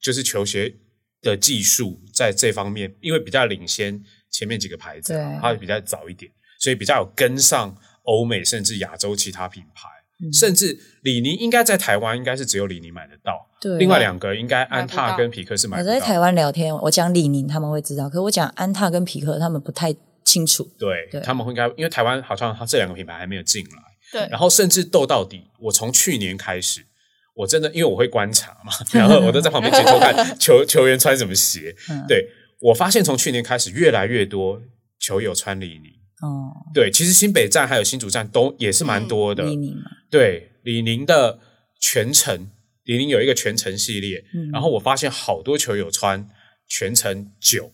[0.00, 0.74] 就是球鞋
[1.22, 9.88] 的技术在这方面，因为比较领先前面几个牌子它比较早一点，所以比较有跟上欧美甚至亚洲其他品牌。
[9.88, 15.92] 嗯甚至李宁应该在台湾应该是只有李宁买得到，对另外两个应该安踏跟匹克是买得到。
[15.92, 20.70] 我在台湾聊天，我讲李宁他们会知道，可我讲安踏跟匹克他们不太清楚。
[20.78, 23.82] 对对他们会应该，因为台湾好像它这两个品牌还没有进来。
[24.20, 26.86] 对然后甚至斗到底，我从去年开始，
[27.34, 31.74] 我真的因为我会观察嘛， 然后我都在旁边监督看 球球员穿什么鞋。
[31.90, 32.28] 嗯对
[32.60, 34.62] 我发现从去年开始，越来越多
[34.98, 35.90] 球友穿李宁。
[36.22, 39.44] 哦，对，其实新北站还有新竹站都也是蛮多的。
[39.44, 41.40] 李宁嘛，对，李宁的
[41.80, 42.48] 全程，
[42.84, 46.26] 李宁有一个全程系列，嗯然后我发现好多球友穿
[46.68, 47.70] 全程九。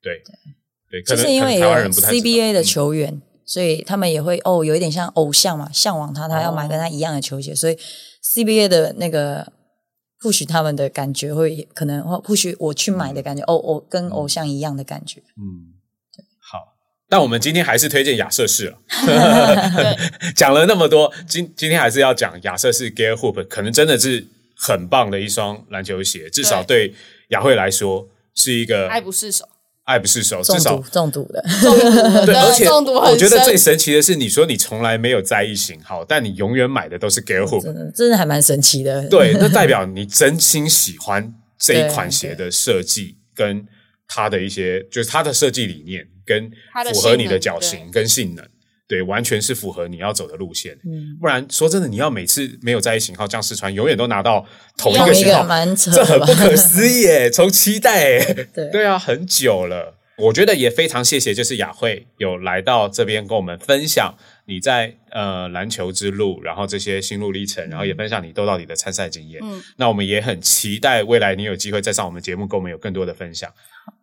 [0.00, 0.22] 对
[0.90, 3.20] 对，可能因为台湾人不太 CBA 的嗯球员，
[3.52, 7.76] 所以他们也会哦，有一点像偶像嘛，向往他，他要买跟他一样的球鞋，所以
[8.24, 9.52] CBA 的那个
[10.22, 15.20] 或许他们的感觉会可能或或许我去买的感觉，哦，哦，跟偶像一样的感觉。
[15.36, 15.76] 嗯，
[16.40, 16.58] 好。
[17.10, 18.78] 但我们今天还是推荐亚瑟士了。
[19.04, 24.26] 对， 讲了那么多，今今天还是要讲亚瑟士 Gear Hoop，可能真的是
[24.56, 26.94] 很棒的一双篮球鞋，至少对
[27.28, 29.46] 雅慧来说是一个爱不释手，
[29.84, 39.08] 爱不释手，中至少毒中毒的，中毒对，而且中毒很我觉得最神奇的是，你说你从来没有在意型号，但你永远买的都是 Gear Hoop，真的真的还蛮神奇的。
[39.08, 43.66] 对，那代表你真心喜欢这一款鞋的设计跟
[44.06, 46.50] 它的一些，就是它的设计理念跟
[46.94, 48.46] 符合你的脚型跟性能，
[48.92, 50.74] 对，完全是符合你要走的路线。
[50.84, 54.44] 嗯，不然说真的，你要每次没有在意型号这样试穿，永远都拿到
[54.76, 56.20] 同一个型号，这很？
[56.20, 57.30] 不可思议耶！
[57.30, 59.94] 从期待耶，对对啊，很久了。
[60.18, 64.14] 我觉得也非常谢谢，就是雅慧有来到这边跟我们分享
[64.46, 69.40] 你在呃篮球之路，然后这些心路历程，然后也分享你斗到底的参赛经验。
[69.42, 73.50] 嗯那我们也很期待未来你有机会再上我们节目，跟我们有更多的分享。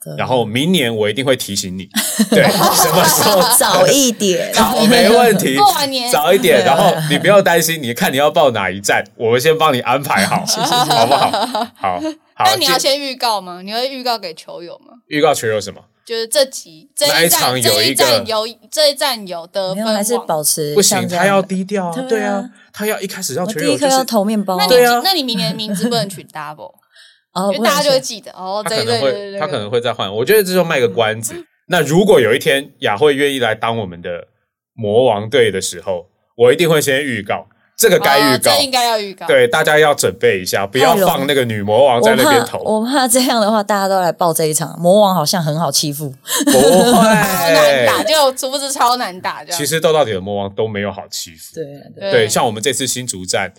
[0.01, 1.87] 的然后明年我一定会提醒你，
[2.31, 5.55] 对，什么时候 早一点，好，没问题。
[5.59, 11.29] 过完年早一点，然后你不要担心，你看你要报哪一站，我们先帮你安排好，好不好？
[11.75, 12.01] 好，好。
[12.45, 13.61] 但你要先预告吗？
[13.61, 14.93] 你会预告给球友吗？
[15.07, 15.81] 预告球友什么？
[16.09, 22.43] 就是这集这一场站这一有一个站有这一站有得分还是保持不行，他要低调啊，对啊
[22.73, 26.73] 他要一开始让我球友就是第一颗要投面包啊，那你对啊那你明年名字不能取 double，
[27.33, 28.63] 哦，因为大家就会会记得哦。
[28.65, 30.11] 他这可能会，一对对对对，他可能会再换。
[30.11, 31.35] 我觉得这就卖个关子。
[31.67, 34.25] 那如果有一天雅慧愿意来当我们的
[34.73, 37.47] 魔王队的时候，我一定会先预告，
[37.79, 38.61] 这个该预告哦这。
[38.61, 39.25] 应该要预告。
[39.25, 42.59] 对，大家要准备一下，不要放那个女魔王在那边投。
[42.59, 44.77] 我怕这样的话，大家都来报这一场。
[44.77, 46.13] 魔王好像很好欺负，
[46.45, 49.57] 不超难打，就殊不知超难打这样。
[49.57, 51.55] 其实斗到底的魔王都没有好欺负。
[51.55, 51.63] 对
[51.97, 53.53] 对，对，像我们这次新竹站，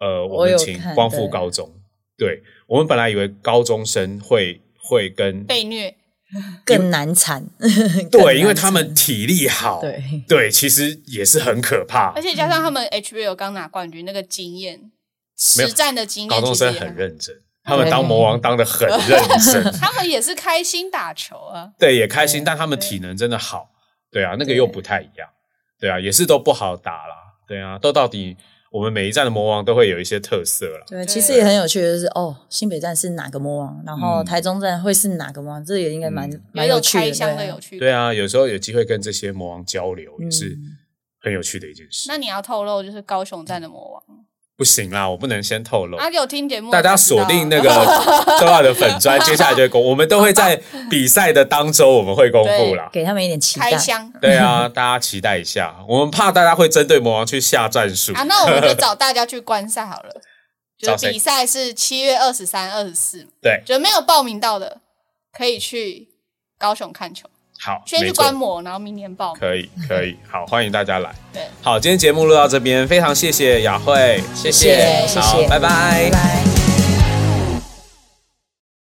[0.00, 1.70] 呃，我们请光复高中，
[2.18, 5.94] 对我们本来以为高中生会会跟被虐，
[6.64, 7.44] 更难缠。
[8.10, 10.02] 更对，因为他缠们体力好，对。
[10.26, 12.12] 对，其实也是很可怕。
[12.16, 12.22] 而。
[12.22, 14.90] 且加上他们 HBO 刚拿冠军那个经验，
[15.36, 18.98] 实战的经验，高中生很认真，他们当魔王 当的很认
[19.40, 21.70] 真，他们也是开心打球啊。
[21.78, 23.70] 对，也开心，但他们体能真的好，
[24.10, 25.28] 对啊，那个又不太一样，
[25.80, 27.16] 对啊，也是都不好打啦，
[27.46, 28.36] 对啊，都到底
[28.72, 30.84] 我们每一站的魔王都会有一些特色了。
[30.88, 37.10] 对，其实也很有趣的是，哦，新北站是哪个魔王，然后嗯台中站会是哪个魔王，这也应该蛮蛮有趣的。
[37.10, 37.78] 对啊有趣。
[37.78, 37.92] 对。
[37.92, 40.78] 啊，有时候有机会跟这些魔王交流，也是嗯
[41.20, 42.08] 很有趣的一件事。
[42.08, 44.02] 那你要透露就是高雄站的魔王，
[44.62, 45.96] 不行啦，我不能先透露。
[45.96, 47.68] 啊，有听节目，大家锁定那个
[48.38, 50.54] 周亚的粉砖， 接下来就会公，我们都会在
[50.88, 52.88] 比赛的当周我们会公布啦。
[52.92, 53.76] 给他们一点期待开。
[53.76, 55.74] 箱对啊， 大家期待一下。
[55.88, 58.22] 我们怕大家会针对魔王去下战术啊，。
[58.22, 60.10] 那我们就找大家去观赛好了。
[60.78, 64.78] 就是比赛是七月二十三、二十四，对，就没有报名到的
[65.36, 66.08] 可以去
[66.56, 67.28] 高雄看球，
[67.64, 69.32] 好，先去观摩，然后明年报。
[69.34, 71.14] 可以，可以， 好，欢迎大家来。
[71.32, 76.61] 对，好，今天节目录到这边，非常谢谢雅慧，谢谢谢好拜拜拜拜。